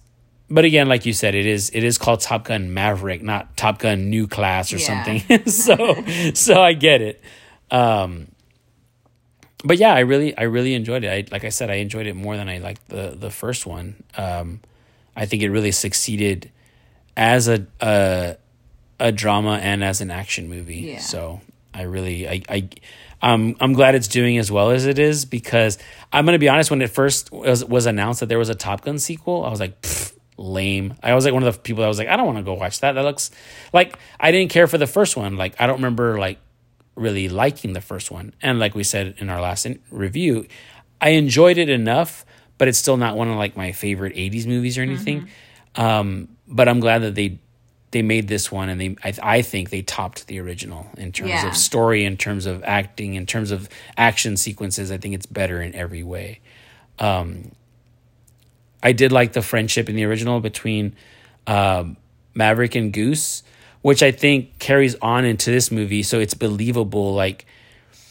but 0.50 0.64
again 0.66 0.88
like 0.88 1.06
you 1.06 1.12
said 1.14 1.34
it 1.36 1.46
is 1.46 1.70
it 1.74 1.84
is 1.84 1.98
called 1.98 2.22
top 2.22 2.46
gun 2.46 2.74
maverick 2.74 3.22
not 3.22 3.56
top 3.58 3.80
gun 3.80 4.10
new 4.10 4.28
class 4.28 4.72
or 4.72 4.78
Yeah. 4.78 5.04
something. 5.04 5.44
So 5.48 6.04
so 6.34 6.62
i 6.62 6.74
get 6.74 7.02
it. 7.02 7.22
Um 7.72 8.28
but 9.68 9.78
yeah, 9.78 9.94
I 9.94 10.00
really 10.00 10.36
I 10.38 10.44
really 10.44 10.74
enjoyed 10.74 11.04
it. 11.04 11.10
I 11.10 11.32
like 11.32 11.44
I 11.44 11.50
said, 11.50 11.70
I 11.70 11.76
enjoyed 11.76 12.08
it 12.08 12.16
more 12.16 12.38
than 12.38 12.48
I 12.48 12.60
liked 12.60 12.88
the 12.88 13.16
the 13.18 13.30
first 13.30 13.66
one. 13.66 14.02
Um, 14.16 14.62
I 15.16 15.26
think 15.26 15.44
it 15.44 15.50
really 15.50 15.72
succeeded 15.72 16.50
as 17.18 17.48
a 17.48 17.68
a, 17.82 18.38
a 19.00 19.12
drama 19.12 19.60
and 19.62 19.84
as 19.84 20.00
an 20.00 20.10
action 20.10 20.50
movie. 20.50 20.92
Yeah. 20.94 21.00
So 21.00 21.42
I 21.74 21.84
really 21.84 22.28
I 22.28 22.42
I 22.48 22.70
um 23.22 23.58
I'm 23.60 23.74
glad 23.74 23.96
it's 23.96 24.08
doing 24.08 24.38
as 24.38 24.50
well 24.52 24.72
as 24.72 24.86
it 24.86 25.00
is 25.00 25.26
because 25.26 25.78
I'm 26.14 26.26
gonna 26.26 26.40
be 26.40 26.50
honest. 26.50 26.72
When 26.72 26.82
it 26.82 26.90
first 26.90 27.32
was 27.32 27.66
was 27.66 27.86
announced 27.86 28.22
that 28.22 28.28
there 28.28 28.40
was 28.40 28.50
a 28.50 28.56
Top 28.56 28.86
Gun 28.86 29.00
sequel, 29.00 29.46
I 29.46 29.50
was 29.50 29.60
like. 29.60 29.76
Lame. 30.40 30.94
I 31.02 31.16
was 31.16 31.26
like 31.26 31.34
one 31.34 31.42
of 31.42 31.52
the 31.52 31.60
people 31.60 31.82
that 31.82 31.88
was 31.88 31.98
like, 31.98 32.10
I 32.10 32.16
don't 32.16 32.28
want 32.28 32.38
to 32.38 32.44
go 32.44 32.54
watch 32.54 32.82
that. 32.82 32.92
That 32.92 33.02
looks 33.02 33.32
like 33.74 33.98
I 34.20 34.32
didn't 34.32 34.52
care 34.52 34.68
for 34.68 34.78
the 34.78 34.86
first 34.86 35.18
one. 35.18 35.36
Like 35.36 35.60
I 35.60 35.66
don't 35.66 35.78
remember 35.78 36.20
like 36.20 36.38
really 36.98 37.30
liking 37.30 37.74
the 37.74 37.82
first 37.82 38.12
one. 38.12 38.34
And 38.42 38.60
like 38.60 38.76
we 38.76 38.84
said 38.84 39.16
in 39.20 39.30
our 39.30 39.40
last 39.40 39.66
in- 39.66 39.80
review, 39.92 40.48
I 41.00 41.10
enjoyed 41.12 41.58
it 41.58 41.70
enough, 41.70 42.26
but 42.58 42.68
it's 42.68 42.78
still 42.80 42.98
not 42.98 43.16
one 43.16 43.30
of 43.30 43.38
like 43.38 43.56
my 43.56 43.72
favorite 43.72 44.16
'80s 44.16 44.46
movies 44.48 44.78
or 44.78 44.82
anything. 44.82 45.28
Um, 45.76 46.28
but 46.48 46.68
I'm 46.68 46.80
glad 46.80 47.04
that 47.04 47.16
they 47.16 47.40
they 47.92 48.02
made 48.02 48.28
this 48.28 48.52
one, 48.52 48.68
and 48.70 48.82
they 48.82 48.96
I, 49.04 49.14
I 49.38 49.42
think 49.42 49.70
they 49.70 49.82
topped 49.84 50.28
the 50.28 50.40
original 50.40 50.88
in 50.98 51.12
terms 51.12 51.30
Yeah. 51.30 51.48
of 51.48 51.56
story, 51.56 52.04
in 52.04 52.18
terms 52.18 52.46
of 52.46 52.64
acting, 52.64 53.14
in 53.14 53.26
terms 53.26 53.52
of 53.52 53.70
action 53.96 54.36
sequences. 54.38 54.92
I 54.92 54.98
think 54.98 55.14
it's 55.16 55.26
better 55.28 55.62
in 55.62 55.74
every 55.76 56.04
way. 56.04 56.40
Um, 57.00 57.52
I 58.84 58.92
did 58.92 59.12
like 59.12 59.34
the 59.34 59.42
friendship 59.42 59.88
in 59.90 59.96
the 59.96 60.04
original 60.06 60.40
between 60.40 60.96
um, 61.46 61.98
Maverick 62.34 62.76
and 62.76 62.92
Goose, 62.92 63.44
which 63.88 64.04
I 64.04 64.12
think 64.12 64.60
carries 64.60 64.96
on 65.02 65.24
into 65.24 65.50
this 65.50 65.72
movie, 65.72 66.04
so 66.04 66.20
it's 66.20 66.34
believable. 66.34 67.14
Like 67.14 67.46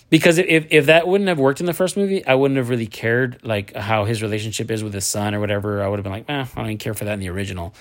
because 0.09 0.39
if 0.39 0.69
if 0.71 0.87
that 0.87 1.07
wouldn't 1.07 1.29
have 1.29 1.39
worked 1.39 1.61
in 1.61 1.67
the 1.67 1.75
first 1.75 1.99
movie, 1.99 2.27
I 2.27 2.35
wouldn't 2.35 2.57
have 2.57 2.71
really 2.71 2.87
cared 2.87 3.41
like 3.43 3.77
how 3.77 4.07
his 4.07 4.23
relationship 4.23 4.71
is 4.71 4.83
with 4.83 4.95
his 4.95 5.07
son 5.07 5.35
or 5.35 5.41
whatever. 5.41 5.83
I 5.83 5.89
would 5.89 5.99
have 5.99 6.05
been 6.05 6.15
like, 6.15 6.31
eh, 6.31 6.47
I 6.51 6.57
don't 6.57 6.65
even 6.65 6.79
care 6.79 6.95
for 6.95 7.05
that 7.05 7.13
in 7.13 7.21
the 7.21 7.29
original. 7.29 7.75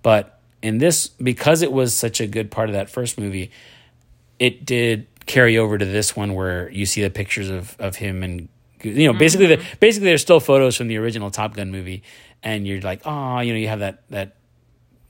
But 0.00 0.40
in 0.62 0.78
this, 0.78 1.08
because 1.08 1.60
it 1.60 1.70
was 1.70 1.92
such 1.92 2.22
a 2.22 2.26
good 2.26 2.50
part 2.50 2.70
of 2.70 2.72
that 2.72 2.88
first 2.88 3.20
movie, 3.20 3.50
it 4.38 4.64
did 4.64 5.06
carry 5.26 5.58
over 5.58 5.76
to 5.76 5.84
this 5.84 6.16
one 6.16 6.32
where 6.32 6.70
you 6.70 6.86
see 6.86 7.02
the 7.02 7.10
pictures 7.10 7.50
of 7.50 7.76
of 7.78 7.96
him 7.96 8.22
and 8.22 8.48
you 8.82 9.12
know 9.12 9.18
basically 9.18 9.48
the 9.48 9.62
basically 9.78 10.08
there's 10.08 10.22
still 10.22 10.40
photos 10.40 10.74
from 10.74 10.88
the 10.88 10.96
original 10.96 11.30
Top 11.30 11.54
Gun 11.54 11.70
movie, 11.70 12.02
and 12.42 12.66
you're 12.66 12.80
like, 12.80 13.02
oh, 13.04 13.40
you 13.40 13.52
know, 13.52 13.58
you 13.58 13.68
have 13.68 13.80
that 13.80 14.04
that 14.08 14.36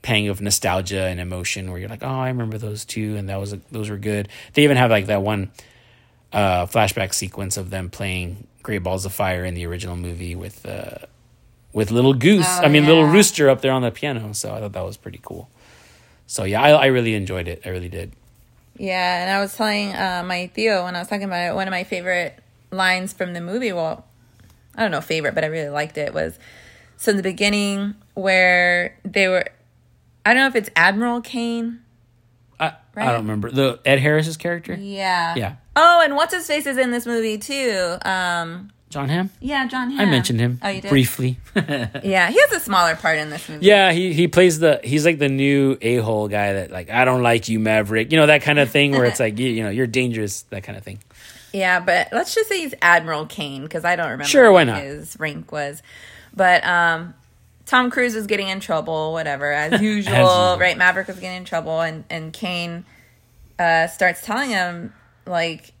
pang 0.03 0.27
of 0.27 0.41
nostalgia 0.41 1.05
and 1.05 1.19
emotion 1.19 1.71
where 1.71 1.79
you're 1.79 1.89
like, 1.89 2.03
oh, 2.03 2.07
I 2.07 2.27
remember 2.27 2.59
those 2.59 2.85
two, 2.85 3.15
and 3.17 3.27
that 3.29 3.39
was 3.39 3.55
those 3.71 3.89
were 3.89 3.97
good. 3.97 4.29
They 4.53 4.63
even 4.63 4.77
have 4.77 4.91
like 4.91 5.07
that 5.07 5.23
one 5.23 5.51
uh, 6.31 6.67
flashback 6.67 7.13
sequence 7.15 7.57
of 7.57 7.71
them 7.71 7.89
playing 7.89 8.45
Great 8.61 8.83
Balls 8.83 9.05
of 9.05 9.13
Fire 9.13 9.43
in 9.43 9.55
the 9.55 9.65
original 9.65 9.95
movie 9.95 10.35
with 10.35 10.63
uh, 10.65 11.07
with 11.71 11.89
little 11.89 12.13
goose. 12.13 12.45
Oh, 12.47 12.61
I 12.63 12.67
mean, 12.67 12.85
little 12.85 13.05
rooster 13.05 13.49
up 13.49 13.61
there 13.61 13.71
on 13.71 13.81
the 13.81 13.89
piano. 13.89 14.33
So 14.33 14.53
I 14.53 14.59
thought 14.59 14.73
that 14.73 14.85
was 14.85 14.97
pretty 14.97 15.19
cool. 15.23 15.49
So 16.27 16.43
yeah, 16.43 16.61
I, 16.61 16.69
I 16.71 16.85
really 16.87 17.15
enjoyed 17.15 17.47
it. 17.47 17.63
I 17.65 17.69
really 17.69 17.89
did. 17.89 18.13
Yeah, 18.77 19.21
and 19.21 19.31
I 19.31 19.39
was 19.39 19.55
telling 19.55 19.93
uh, 19.93 20.23
my 20.25 20.47
Theo 20.47 20.85
when 20.85 20.95
I 20.95 20.99
was 20.99 21.07
talking 21.07 21.25
about 21.25 21.51
it, 21.51 21.55
one 21.55 21.67
of 21.67 21.71
my 21.71 21.83
favorite 21.83 22.39
lines 22.71 23.13
from 23.13 23.33
the 23.33 23.41
movie, 23.41 23.71
well, 23.71 24.05
I 24.75 24.81
don't 24.81 24.91
know 24.91 25.01
favorite, 25.01 25.35
but 25.35 25.43
I 25.43 25.47
really 25.47 25.69
liked 25.69 25.97
it, 25.97 26.13
was 26.13 26.37
so 26.97 27.11
in 27.11 27.17
the 27.17 27.23
beginning 27.23 27.95
where 28.15 28.97
they 29.03 29.27
were, 29.27 29.45
I 30.25 30.33
don't 30.33 30.43
know 30.43 30.47
if 30.47 30.55
it's 30.55 30.69
Admiral 30.75 31.21
Cain. 31.21 31.79
I, 32.59 32.73
I 32.95 33.05
don't 33.07 33.21
remember 33.21 33.51
the 33.51 33.79
Ed 33.85 33.99
Harris's 33.99 34.37
character. 34.37 34.73
Yeah. 34.75 35.35
Yeah. 35.35 35.55
Oh, 35.75 36.01
and 36.03 36.15
what's 36.15 36.33
his 36.33 36.45
face 36.47 36.65
is 36.65 36.77
in 36.77 36.91
this 36.91 37.05
movie 37.05 37.37
too. 37.37 37.97
Um, 38.03 38.69
Jon 38.89 39.09
Hamm. 39.09 39.31
yeah, 39.39 39.67
Jon 39.67 39.89
Hamm. 39.89 39.99
I 39.99 40.05
mentioned 40.05 40.39
him 40.39 40.59
Oh, 40.61 40.69
you 40.69 40.81
did? 40.81 40.89
briefly. 40.89 41.37
Yeah, 41.55 42.29
he 42.29 42.39
has 42.39 42.51
a 42.51 42.59
smaller 42.59 42.95
part 42.95 43.17
in 43.17 43.31
this 43.31 43.49
movie. 43.49 43.65
yeah, 43.65 43.91
he 43.91 44.13
he 44.13 44.27
plays 44.27 44.59
the 44.59 44.79
he's 44.83 45.03
like 45.03 45.17
the 45.17 45.29
new 45.29 45.77
a 45.81 45.95
hole 45.97 46.27
guy 46.27 46.53
that 46.53 46.69
like 46.71 46.91
I 46.91 47.03
don't 47.03 47.23
like 47.23 47.49
you, 47.49 47.59
Maverick. 47.59 48.11
You 48.11 48.19
know 48.19 48.27
that 48.27 48.43
kind 48.43 48.59
of 48.59 48.69
thing 48.69 48.91
where 48.91 49.05
it's 49.05 49.19
like 49.19 49.39
you, 49.39 49.47
you 49.49 49.63
know 49.63 49.71
you're 49.71 49.87
dangerous, 49.87 50.43
that 50.51 50.63
kind 50.63 50.77
of 50.77 50.83
thing. 50.83 50.99
Yeah, 51.53 51.79
but 51.79 52.09
let's 52.11 52.33
just 52.35 52.49
say 52.49 52.59
he's 52.61 52.75
Admiral 52.83 53.25
Cain 53.25 53.63
because 53.63 53.83
I 53.83 53.95
don't 53.95 54.05
remember 54.11 54.25
Sure, 54.25 54.51
why 54.51 54.63
not? 54.63 54.81
his 54.81 55.19
rank 55.19 55.51
was. 55.51 55.81
But 56.35 56.63
um, 56.63 57.13
Tom 57.65 57.89
Cruise 57.89 58.13
was 58.15 58.27
getting 58.27 58.49
in 58.49 58.59
trouble, 58.59 59.13
whatever, 59.13 59.51
as 59.51 59.81
usual, 59.81 60.13
usual. 60.13 60.57
right? 60.59 60.77
Maverick 60.77 61.07
was 61.07 61.19
getting 61.19 61.37
in 61.37 61.45
trouble, 61.45 61.81
and 61.81 62.03
and 62.09 62.33
Cain 62.33 62.85
uh, 63.59 63.87
starts 63.87 64.21
telling 64.21 64.49
him 64.49 64.93
like, 65.25 65.73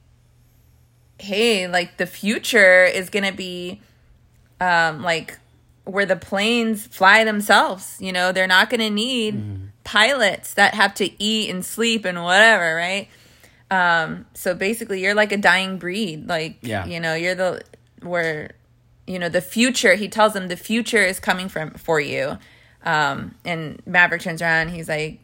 "Hey, 1.19 1.67
like 1.67 1.97
the 1.97 2.05
future 2.05 2.83
is 2.85 3.09
gonna 3.09 3.31
be 3.31 3.81
um, 4.59 5.03
like 5.03 5.37
where 5.85 6.05
the 6.05 6.15
planes 6.15 6.87
fly 6.87 7.23
themselves. 7.23 7.97
You 7.99 8.11
know, 8.13 8.31
they're 8.31 8.47
not 8.47 8.69
gonna 8.69 8.89
need 8.89 9.35
Mm-hmm. 9.35 9.65
pilots 9.83 10.53
that 10.53 10.73
have 10.75 10.93
to 10.95 11.21
eat 11.21 11.49
and 11.49 11.63
sleep 11.65 12.05
and 12.05 12.23
whatever, 12.23 12.75
right?" 12.75 13.07
Um, 13.71 14.27
so 14.35 14.53
basically 14.53 15.01
you're 15.01 15.15
like 15.15 15.31
a 15.31 15.37
dying 15.37 15.77
breed. 15.79 16.27
Like, 16.27 16.57
Yeah. 16.61 16.85
you 16.85 16.99
know, 16.99 17.15
you're 17.15 17.33
the, 17.33 17.63
where, 18.03 18.51
you 19.07 19.19
know, 19.19 19.29
the 19.29 19.41
future, 19.41 19.95
he 19.95 20.07
tells 20.07 20.33
them 20.33 20.47
the 20.47 20.55
future 20.55 21.03
is 21.03 21.19
coming 21.19 21.49
from, 21.49 21.71
for 21.71 21.99
you. 21.99 22.37
Um, 22.83 23.35
and 23.45 23.81
Maverick 23.85 24.21
turns 24.21 24.41
around, 24.41 24.69
he's 24.69 24.89
like, 24.89 25.19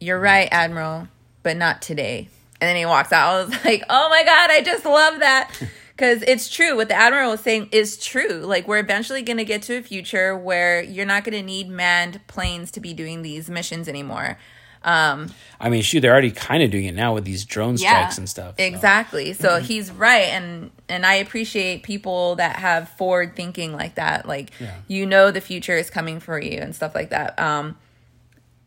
you're 0.00 0.18
right, 0.18 0.48
Admiral, 0.50 1.08
but 1.42 1.56
not 1.56 1.82
today. 1.82 2.28
And 2.60 2.68
then 2.68 2.76
he 2.76 2.86
walks 2.86 3.12
out. 3.12 3.32
I 3.32 3.44
was 3.44 3.50
like, 3.64 3.82
oh 3.88 4.08
my 4.08 4.24
God, 4.24 4.50
I 4.50 4.62
just 4.62 4.84
love 4.84 5.20
that. 5.20 5.50
Because 6.00 6.22
it's 6.22 6.48
true. 6.48 6.76
What 6.76 6.88
the 6.88 6.94
Admiral 6.94 7.32
was 7.32 7.40
saying 7.40 7.68
is 7.72 7.98
true. 7.98 8.46
Like, 8.46 8.66
we're 8.66 8.78
eventually 8.78 9.20
going 9.20 9.36
to 9.36 9.44
get 9.44 9.60
to 9.64 9.76
a 9.76 9.82
future 9.82 10.34
where 10.34 10.82
you're 10.82 11.04
not 11.04 11.24
going 11.24 11.36
to 11.36 11.42
need 11.42 11.68
manned 11.68 12.26
planes 12.26 12.70
to 12.70 12.80
be 12.80 12.94
doing 12.94 13.20
these 13.20 13.50
missions 13.50 13.86
anymore. 13.86 14.38
Um, 14.82 15.30
I 15.60 15.68
mean, 15.68 15.82
shoot, 15.82 16.00
they're 16.00 16.12
already 16.12 16.30
kind 16.30 16.62
of 16.62 16.70
doing 16.70 16.86
it 16.86 16.94
now 16.94 17.12
with 17.12 17.24
these 17.24 17.44
drone 17.44 17.76
strikes 17.76 18.16
and 18.16 18.26
stuff. 18.28 18.54
so. 18.56 18.64
Exactly. 18.64 19.34
So 19.34 19.60
he's 19.60 19.90
right 19.90 20.28
and 20.28 20.70
and 20.90 21.06
I 21.06 21.14
appreciate 21.14 21.82
people 21.82 22.36
that 22.36 22.56
have 22.56 22.88
forward 22.90 23.36
thinking 23.36 23.72
like 23.72 23.94
that. 23.94 24.26
Like 24.26 24.50
Yeah. 24.60 24.74
you 24.88 25.06
know 25.06 25.30
the 25.30 25.40
future 25.40 25.76
is 25.76 25.88
coming 25.90 26.20
for 26.20 26.38
you 26.40 26.58
and 26.60 26.74
stuff 26.74 26.94
like 26.94 27.10
that. 27.10 27.38
Um 27.38 27.76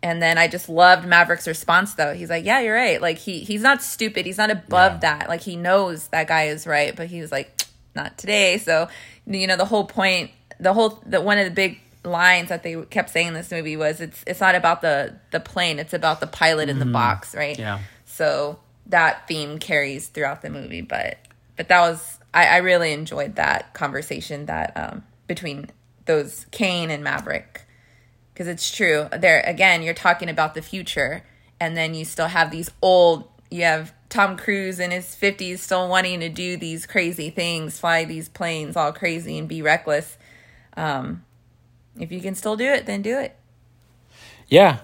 and 0.01 0.21
then 0.21 0.37
I 0.37 0.47
just 0.49 0.67
loved 0.67 1.07
Maverick's 1.07 1.47
response 1.47 1.93
though. 1.93 2.13
He's 2.13 2.29
like, 2.29 2.43
"Yeah, 2.43 2.59
you're 2.59 2.75
right." 2.75 3.01
Like 3.01 3.17
he 3.17 3.39
he's 3.39 3.61
not 3.61 3.81
stupid. 3.81 4.25
He's 4.25 4.37
not 4.37 4.51
above 4.51 4.93
Yeah. 4.93 5.17
that. 5.19 5.29
Like 5.29 5.41
he 5.41 5.55
knows 5.55 6.07
that 6.09 6.27
guy 6.27 6.43
is 6.47 6.67
right, 6.67 6.93
but 6.95 7.07
he 7.07 7.21
was 7.21 7.31
like, 7.31 7.63
"Not 7.95 8.17
today." 8.17 8.57
So, 8.57 8.89
you 9.25 9.47
know, 9.47 9.55
the 9.55 9.63
whole 9.65 9.85
point, 9.85 10.31
the 10.59 10.73
whole 10.73 11.01
the 11.05 11.21
one 11.21 11.37
of 11.37 11.45
the 11.45 11.51
big 11.51 11.79
lines 12.03 12.49
that 12.49 12.63
they 12.63 12.75
kept 12.89 13.11
saying 13.11 13.27
in 13.27 13.33
this 13.33 13.49
movie 13.49 13.77
was 13.77 14.01
it's 14.01 14.25
it's 14.27 14.41
not 14.41 14.55
about 14.55 14.81
the 14.81 15.15
the 15.31 15.39
plane, 15.39 15.79
it's 15.79 15.93
about 15.93 16.19
the 16.19 16.27
pilot 16.27 16.67
in 16.67 16.79
the 16.79 16.85
box, 16.85 17.33
right? 17.33 17.57
Yeah. 17.57 17.79
So 18.05 18.59
that 18.87 19.25
theme 19.29 19.57
carries 19.57 20.09
throughout 20.09 20.41
the 20.41 20.49
movie, 20.49 20.81
but 20.81 21.17
but 21.55 21.67
that 21.69 21.81
was 21.81 22.19
I, 22.33 22.47
I 22.47 22.57
really 22.57 22.93
enjoyed 22.93 23.35
that 23.35 23.73
conversation 23.73 24.47
that 24.47 24.75
um, 24.75 25.03
between 25.27 25.69
those 26.05 26.45
Cain 26.51 26.89
and 26.89 27.03
Maverick 27.03 27.65
because 28.33 28.47
it's 28.47 28.75
true. 28.75 29.07
There 29.17 29.41
again, 29.41 29.83
you're 29.83 29.93
talking 29.93 30.29
about 30.29 30.55
the 30.55 30.61
future, 30.61 31.23
and 31.59 31.77
then 31.77 31.93
you 31.93 32.05
still 32.05 32.27
have 32.27 32.51
these 32.51 32.71
old. 32.81 33.29
You 33.49 33.63
have 33.63 33.93
Tom 34.09 34.35
Cruise 34.35 34.79
in 34.79 34.91
his 34.91 35.13
fifties 35.15 35.61
still 35.61 35.87
wanting 35.87 36.19
to 36.21 36.29
do 36.29 36.57
these 36.57 36.85
crazy 36.85 37.29
things, 37.29 37.79
fly 37.79 38.05
these 38.05 38.29
planes 38.29 38.75
all 38.75 38.91
crazy 38.91 39.37
and 39.37 39.47
be 39.47 39.61
reckless. 39.61 40.17
Um, 40.75 41.23
if 41.99 42.11
you 42.11 42.19
can 42.19 42.33
still 42.33 42.55
do 42.55 42.65
it, 42.65 42.87
then 42.87 43.03
do 43.03 43.19
it. 43.19 43.35
Yeah, 44.47 44.79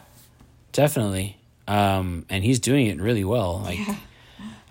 definitely. 0.72 1.38
Um, 1.68 2.26
and 2.30 2.44
he's 2.44 2.60
doing 2.60 2.88
it 2.88 3.00
really 3.00 3.24
well. 3.24 3.60
Like, 3.60 3.80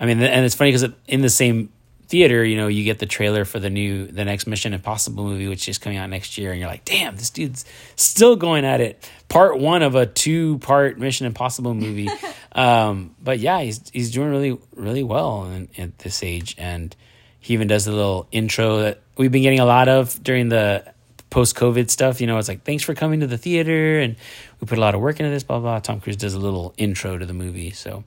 I 0.01 0.07
mean, 0.07 0.21
and 0.23 0.45
it's 0.45 0.55
funny 0.55 0.71
because 0.73 0.91
in 1.07 1.23
the 1.23 1.31
same 1.31 1.71
theater, 2.09 2.45
you 2.45 2.57
know, 2.57 2.69
you 2.69 2.85
get 2.85 2.99
the 2.99 3.07
trailer 3.07 3.45
for 3.45 3.61
the 3.61 3.71
new, 3.71 4.07
the 4.07 4.25
next 4.25 4.47
Mission 4.47 4.75
Impossible 4.75 5.25
movie, 5.25 5.49
which 5.49 5.69
is 5.69 5.79
coming 5.79 5.99
out 5.99 6.11
next 6.11 6.39
year, 6.39 6.51
and 6.51 6.61
you're 6.61 6.69
like, 6.69 6.85
damn, 6.85 7.17
this 7.17 7.31
dude's 7.31 7.65
still 7.97 8.37
going 8.37 8.65
at 8.65 8.81
it. 8.81 9.09
Part 9.29 9.59
one 9.59 9.83
of 9.83 9.95
a 9.95 10.07
two 10.07 10.59
part 10.59 10.99
Mission 10.99 11.27
Impossible 11.27 11.75
movie. 11.75 12.09
um, 12.53 13.15
but 13.23 13.39
yeah, 13.39 13.61
he's 13.61 13.89
he's 13.93 14.11
doing 14.11 14.31
really 14.31 14.59
really 14.75 15.03
well 15.03 15.45
in, 15.45 15.69
at 15.79 15.99
this 15.99 16.23
age, 16.23 16.55
and 16.59 16.95
he 17.41 17.55
even 17.55 17.69
does 17.69 17.87
a 17.87 17.93
little 17.93 18.27
intro 18.33 18.79
that 18.79 19.01
we've 19.17 19.33
been 19.33 19.43
getting 19.43 19.61
a 19.61 19.67
lot 19.67 19.89
of 19.89 20.23
during 20.23 20.49
the 20.49 20.93
post 21.31 21.57
COVID 21.57 21.91
stuff. 21.91 22.21
You 22.21 22.27
know, 22.27 22.39
it's 22.39 22.49
like, 22.49 22.65
thanks 22.65 22.83
for 22.83 22.95
coming 22.95 23.21
to 23.21 23.27
the 23.27 23.39
theater. 23.39 24.01
And 24.01 24.17
we 24.61 24.67
put 24.67 24.79
a 24.79 24.81
lot 24.81 24.95
of 24.95 25.01
work 25.01 25.21
into 25.21 25.31
this, 25.31 25.43
blah, 25.43 25.61
blah. 25.61 25.81
Tom 25.81 26.01
Cruise 26.01 26.17
does 26.17 26.35
a 26.35 26.39
little 26.39 26.75
intro 26.77 27.19
to 27.19 27.27
the 27.27 27.35
movie. 27.35 27.73
So, 27.73 28.05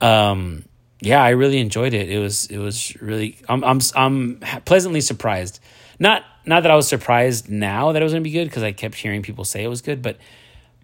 um, 0.00 0.64
yeah, 1.06 1.22
I 1.22 1.30
really 1.30 1.58
enjoyed 1.58 1.94
it. 1.94 2.10
It 2.10 2.18
was, 2.18 2.46
it 2.46 2.58
was 2.58 3.00
really, 3.00 3.38
I'm, 3.48 3.62
I'm, 3.62 3.78
I'm 3.94 4.40
pleasantly 4.64 5.00
surprised. 5.00 5.60
Not, 6.00 6.24
not 6.44 6.64
that 6.64 6.72
I 6.72 6.74
was 6.74 6.88
surprised 6.88 7.48
now 7.48 7.92
that 7.92 8.02
it 8.02 8.04
was 8.04 8.12
going 8.12 8.24
to 8.24 8.28
be 8.28 8.32
good 8.32 8.46
because 8.48 8.64
I 8.64 8.72
kept 8.72 8.96
hearing 8.96 9.22
people 9.22 9.44
say 9.44 9.62
it 9.62 9.68
was 9.68 9.82
good, 9.82 10.02
but 10.02 10.16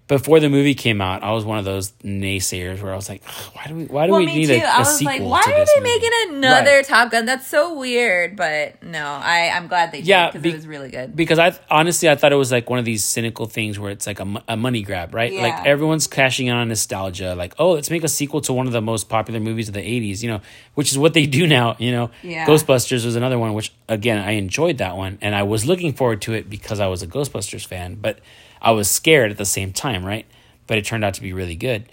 before 0.08 0.40
the 0.40 0.50
movie 0.50 0.74
came 0.74 1.00
out, 1.00 1.22
I 1.22 1.30
was 1.32 1.44
one 1.44 1.58
of 1.58 1.64
those 1.64 1.92
naysayers 2.04 2.82
where 2.82 2.92
I 2.92 2.96
was 2.96 3.08
like, 3.08 3.24
why 3.54 3.66
do 3.68 3.74
we, 3.74 3.84
why 3.86 4.06
do 4.06 4.12
Well, 4.12 4.20
we 4.20 4.26
me 4.26 4.34
need 4.34 4.46
too. 4.48 4.54
a, 4.54 4.58
a 4.60 4.66
I 4.68 4.78
was 4.80 4.98
sequel 4.98 5.12
like, 5.14 5.22
why 5.22 5.42
to 5.42 5.50
are 5.54 5.58
this 5.60 5.70
they 5.74 5.80
movie? 5.80 5.90
making 5.94 6.10
another 6.36 6.76
Right. 6.76 6.84
Top 6.84 7.10
Gun? 7.10 7.24
That's 7.24 7.46
so 7.46 7.78
weird. 7.78 8.36
But 8.36 8.82
no, 8.82 9.04
I 9.06 9.50
I'm 9.54 9.68
glad 9.68 9.92
they 9.92 9.98
did 9.98 10.08
Yeah, 10.08 10.26
because 10.26 10.42
be- 10.42 10.50
it 10.50 10.54
was 10.56 10.66
really 10.66 10.90
good. 10.90 11.16
because 11.16 11.38
I 11.38 11.56
honestly 11.70 12.10
I 12.10 12.16
thought 12.16 12.32
it 12.32 12.36
was 12.36 12.52
like 12.52 12.68
one 12.68 12.78
of 12.78 12.84
these 12.84 13.04
cynical 13.04 13.46
things 13.46 13.78
where 13.78 13.90
it's 13.90 14.06
like 14.06 14.20
a, 14.20 14.42
a 14.48 14.56
money 14.56 14.82
grab, 14.82 15.14
right? 15.14 15.32
Yeah. 15.32 15.42
Like 15.42 15.66
everyone's 15.66 16.06
cashing 16.06 16.48
in 16.48 16.56
on 16.56 16.68
nostalgia, 16.68 17.34
like 17.34 17.54
oh, 17.58 17.70
let's 17.72 17.88
make 17.90 18.04
a 18.04 18.08
sequel 18.08 18.40
to 18.42 18.52
one 18.52 18.66
of 18.66 18.72
the 18.72 18.82
most 18.82 19.08
popular 19.08 19.40
movies 19.40 19.68
of 19.68 19.74
the 19.74 19.80
'80s, 19.80 20.22
you 20.22 20.28
know, 20.28 20.40
which 20.74 20.90
is 20.90 20.98
what 20.98 21.14
they 21.14 21.26
do 21.26 21.46
now. 21.58 21.76
You 21.78 21.92
know, 21.92 22.10
Yeah. 22.22 22.44
Ghostbusters 22.46 23.04
was 23.06 23.16
another 23.16 23.38
one, 23.38 23.54
which 23.54 23.72
again 23.88 24.18
I 24.18 24.32
enjoyed 24.32 24.78
that 24.78 24.96
one, 24.96 25.16
and 25.22 25.34
I 25.34 25.44
was 25.44 25.64
looking 25.64 25.92
forward 25.94 26.20
to 26.22 26.34
it 26.34 26.50
because 26.50 26.80
I 26.80 26.88
was 26.88 27.02
a 27.02 27.06
Ghostbusters 27.06 27.64
fan, 27.66 27.94
but 27.94 28.18
I 28.62 28.70
was 28.70 28.88
scared 28.88 29.32
at 29.32 29.36
the 29.36 29.44
same 29.44 29.72
time, 29.72 30.04
right? 30.06 30.24
But 30.68 30.78
it 30.78 30.84
turned 30.84 31.04
out 31.04 31.14
to 31.14 31.20
be 31.20 31.32
really 31.32 31.56
good. 31.56 31.86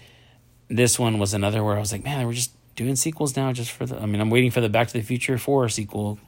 This 0.68 0.98
one 0.98 1.18
was 1.18 1.34
another 1.34 1.64
where 1.64 1.76
I 1.76 1.80
was 1.80 1.90
like, 1.90 2.04
man, 2.04 2.24
we're 2.24 2.32
just 2.32 2.52
doing 2.76 2.94
sequels 2.94 3.36
now, 3.36 3.52
just 3.52 3.72
for 3.72 3.84
the. 3.84 4.00
I 4.00 4.06
mean, 4.06 4.20
I'm 4.20 4.30
waiting 4.30 4.52
for 4.52 4.60
the 4.60 4.68
Back 4.68 4.86
to 4.86 4.92
the 4.94 5.02
Future 5.02 5.36
Four 5.36 5.68
sequel. 5.68 6.20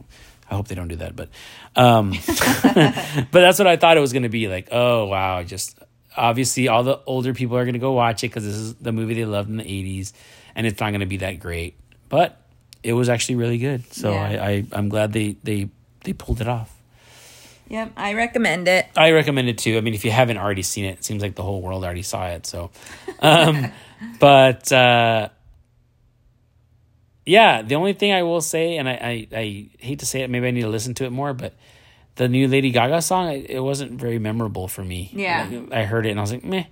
I 0.51 0.57
hope 0.57 0.69
they 0.69 0.75
don't 0.75 0.89
do 0.89 0.97
that, 0.97 1.15
but 1.15 1.29
um, 1.77 2.11
but 2.27 3.31
that's 3.31 3.59
what 3.59 3.69
I 3.69 3.77
thought 3.77 3.97
it 3.97 4.01
was 4.01 4.13
going 4.13 4.25
to 4.25 4.29
be. 4.29 4.49
Like, 4.49 4.69
oh 4.73 5.07
wow, 5.07 5.45
just 5.45 5.79
obviously 6.17 6.67
all 6.69 6.83
the 6.83 7.01
older 7.07 7.33
people 7.33 7.57
are 7.57 7.65
going 7.65 7.75
to 7.75 7.79
go 7.79 7.93
watch 7.93 8.25
it 8.25 8.29
because 8.29 8.45
this 8.45 8.57
is 8.57 8.75
the 8.75 8.93
movie 8.93 9.15
they 9.15 9.25
loved 9.25 9.49
in 9.49 9.59
the 9.59 9.65
'80s, 9.65 10.13
and 10.57 10.67
it's 10.67 10.81
not 10.81 10.91
going 10.91 11.01
to 11.01 11.07
be 11.07 11.19
that 11.19 11.39
great. 11.39 11.79
But 12.09 12.39
it 12.83 12.93
was 12.93 13.09
actually 13.09 13.37
really 13.37 13.59
good, 13.59 13.91
so 13.95 14.11
Yeah. 14.11 14.23
I, 14.23 14.49
I 14.49 14.65
I'm 14.73 14.89
glad 14.89 15.13
they 15.13 15.37
they 15.45 15.71
they 16.05 16.13
pulled 16.13 16.41
it 16.41 16.49
off. 16.49 16.82
Yep, 17.69 17.93
I 17.97 18.15
recommend 18.15 18.69
it. 18.69 18.87
I 18.97 19.13
recommend 19.13 19.49
it 19.49 19.59
too. 19.59 19.79
I 19.79 19.81
mean, 19.81 19.95
if 19.95 20.05
you 20.05 20.11
haven't 20.11 20.37
already 20.39 20.63
seen 20.63 20.85
it, 20.85 20.99
it 20.99 21.05
seems 21.05 21.23
like 21.23 21.35
the 21.37 21.43
whole 21.43 21.63
world 21.63 21.85
already 21.85 22.03
saw 22.03 22.27
it. 22.29 22.45
So, 22.47 22.71
um, 23.21 23.73
but 24.21 24.71
uh, 24.71 25.29
yeah, 27.25 27.63
the 27.63 27.77
only 27.77 27.93
thing 27.93 28.13
I 28.13 28.23
will 28.25 28.41
say, 28.41 28.77
and 28.77 28.89
I, 28.89 28.93
I, 28.93 29.29
I 29.39 29.69
hate 29.79 30.01
to 30.01 30.07
say 30.07 30.23
it, 30.23 30.31
maybe 30.31 30.49
I 30.49 30.51
need 30.51 30.63
to 30.63 30.69
listen 30.69 30.95
to 30.95 31.05
it 31.05 31.11
more, 31.11 31.33
but 31.33 31.55
the 32.17 32.29
new 32.29 32.49
Lady 32.49 32.71
Gaga 32.71 33.01
song, 33.01 33.29
it, 33.33 33.49
it 33.49 33.61
wasn't 33.61 33.93
very 33.93 34.19
memorable 34.19 34.69
for 34.69 34.85
me. 34.85 35.11
Yeah. 35.15 35.49
Like, 35.51 35.73
I 35.73 35.85
heard 35.85 36.05
it 36.05 36.11
and 36.11 36.19
I 36.19 36.23
was 36.23 36.33
like, 36.33 36.45
meh. 36.45 36.65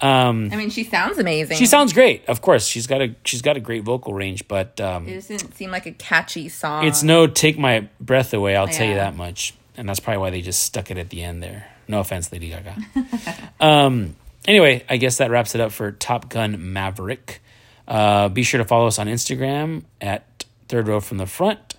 Um, 0.00 0.48
I 0.50 0.56
mean, 0.56 0.70
she 0.70 0.82
sounds 0.82 1.18
amazing. 1.18 1.56
she 1.56 1.66
sounds 1.66 1.92
great, 1.92 2.24
of 2.28 2.40
course. 2.40 2.66
She's 2.66 2.88
got 2.88 3.00
a 3.00 3.14
she's 3.24 3.40
got 3.40 3.56
a 3.56 3.60
great 3.60 3.84
vocal 3.84 4.12
range, 4.12 4.48
but 4.48 4.80
um, 4.80 5.06
It 5.06 5.28
didn't 5.28 5.54
seem 5.54 5.70
like 5.70 5.86
a 5.86 5.92
catchy 5.92 6.48
song. 6.48 6.84
it's 6.84 7.04
no 7.04 7.28
take 7.28 7.56
my 7.56 7.88
breath 8.00 8.34
away. 8.34 8.56
I'll 8.56 8.66
tell 8.66 8.88
you 8.88 8.96
that 8.96 9.14
much, 9.14 9.54
and 9.76 9.88
that's 9.88 10.00
probably 10.00 10.18
why 10.18 10.30
they 10.30 10.40
just 10.40 10.62
stuck 10.62 10.90
it 10.90 10.98
at 10.98 11.10
the 11.10 11.22
end 11.22 11.42
there. 11.42 11.68
No 11.88 12.00
offense, 12.00 12.30
Lady 12.32 12.50
Gaga. 12.50 12.76
um, 13.60 14.16
anyway, 14.46 14.84
I 14.88 14.96
guess 14.96 15.18
that 15.18 15.30
wraps 15.30 15.54
it 15.54 15.60
up 15.60 15.72
for 15.72 15.92
Top 15.92 16.28
Gun 16.28 16.72
Maverick. 16.72 17.42
Uh, 17.86 18.28
be 18.28 18.42
sure 18.42 18.58
to 18.58 18.64
follow 18.64 18.86
us 18.86 18.98
on 18.98 19.06
Instagram 19.08 19.84
at 20.00 20.44
Third 20.68 20.88
Row 20.88 21.00
from 21.00 21.18
the 21.18 21.26
Front, 21.26 21.74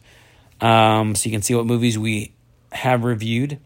um, 0.59 1.15
so 1.15 1.27
you 1.29 1.31
can 1.33 1.41
see 1.41 1.55
what 1.55 1.65
movies 1.65 1.97
we 1.97 2.33
have 2.71 3.03
reviewed, 3.03 3.59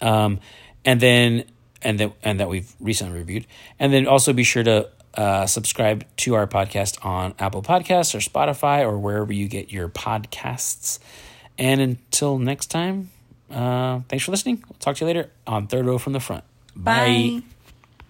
um, 0.00 0.40
and 0.84 1.00
then 1.00 1.44
and 1.80 2.00
that 2.00 2.12
and 2.22 2.40
that 2.40 2.48
we've 2.48 2.74
recently 2.80 3.18
reviewed, 3.18 3.46
and 3.78 3.92
then 3.92 4.06
also 4.06 4.32
be 4.32 4.42
sure 4.42 4.64
to 4.64 4.88
uh, 5.14 5.46
subscribe 5.46 6.04
to 6.16 6.34
our 6.34 6.46
podcast 6.46 7.04
on 7.04 7.34
Apple 7.38 7.62
Podcasts 7.62 8.14
or 8.14 8.18
Spotify 8.18 8.80
or 8.80 8.98
wherever 8.98 9.32
you 9.32 9.48
get 9.48 9.72
your 9.72 9.88
podcasts. 9.88 10.98
And 11.56 11.80
until 11.80 12.38
next 12.38 12.66
time, 12.66 13.10
uh, 13.50 14.00
thanks 14.08 14.24
for 14.24 14.30
listening. 14.30 14.62
We'll 14.68 14.76
talk 14.78 14.96
to 14.96 15.04
you 15.04 15.06
later 15.06 15.30
on 15.46 15.66
Third 15.66 15.86
Row 15.86 15.98
from 15.98 16.12
the 16.12 16.20
Front. 16.20 16.44
Bye. 16.76 17.42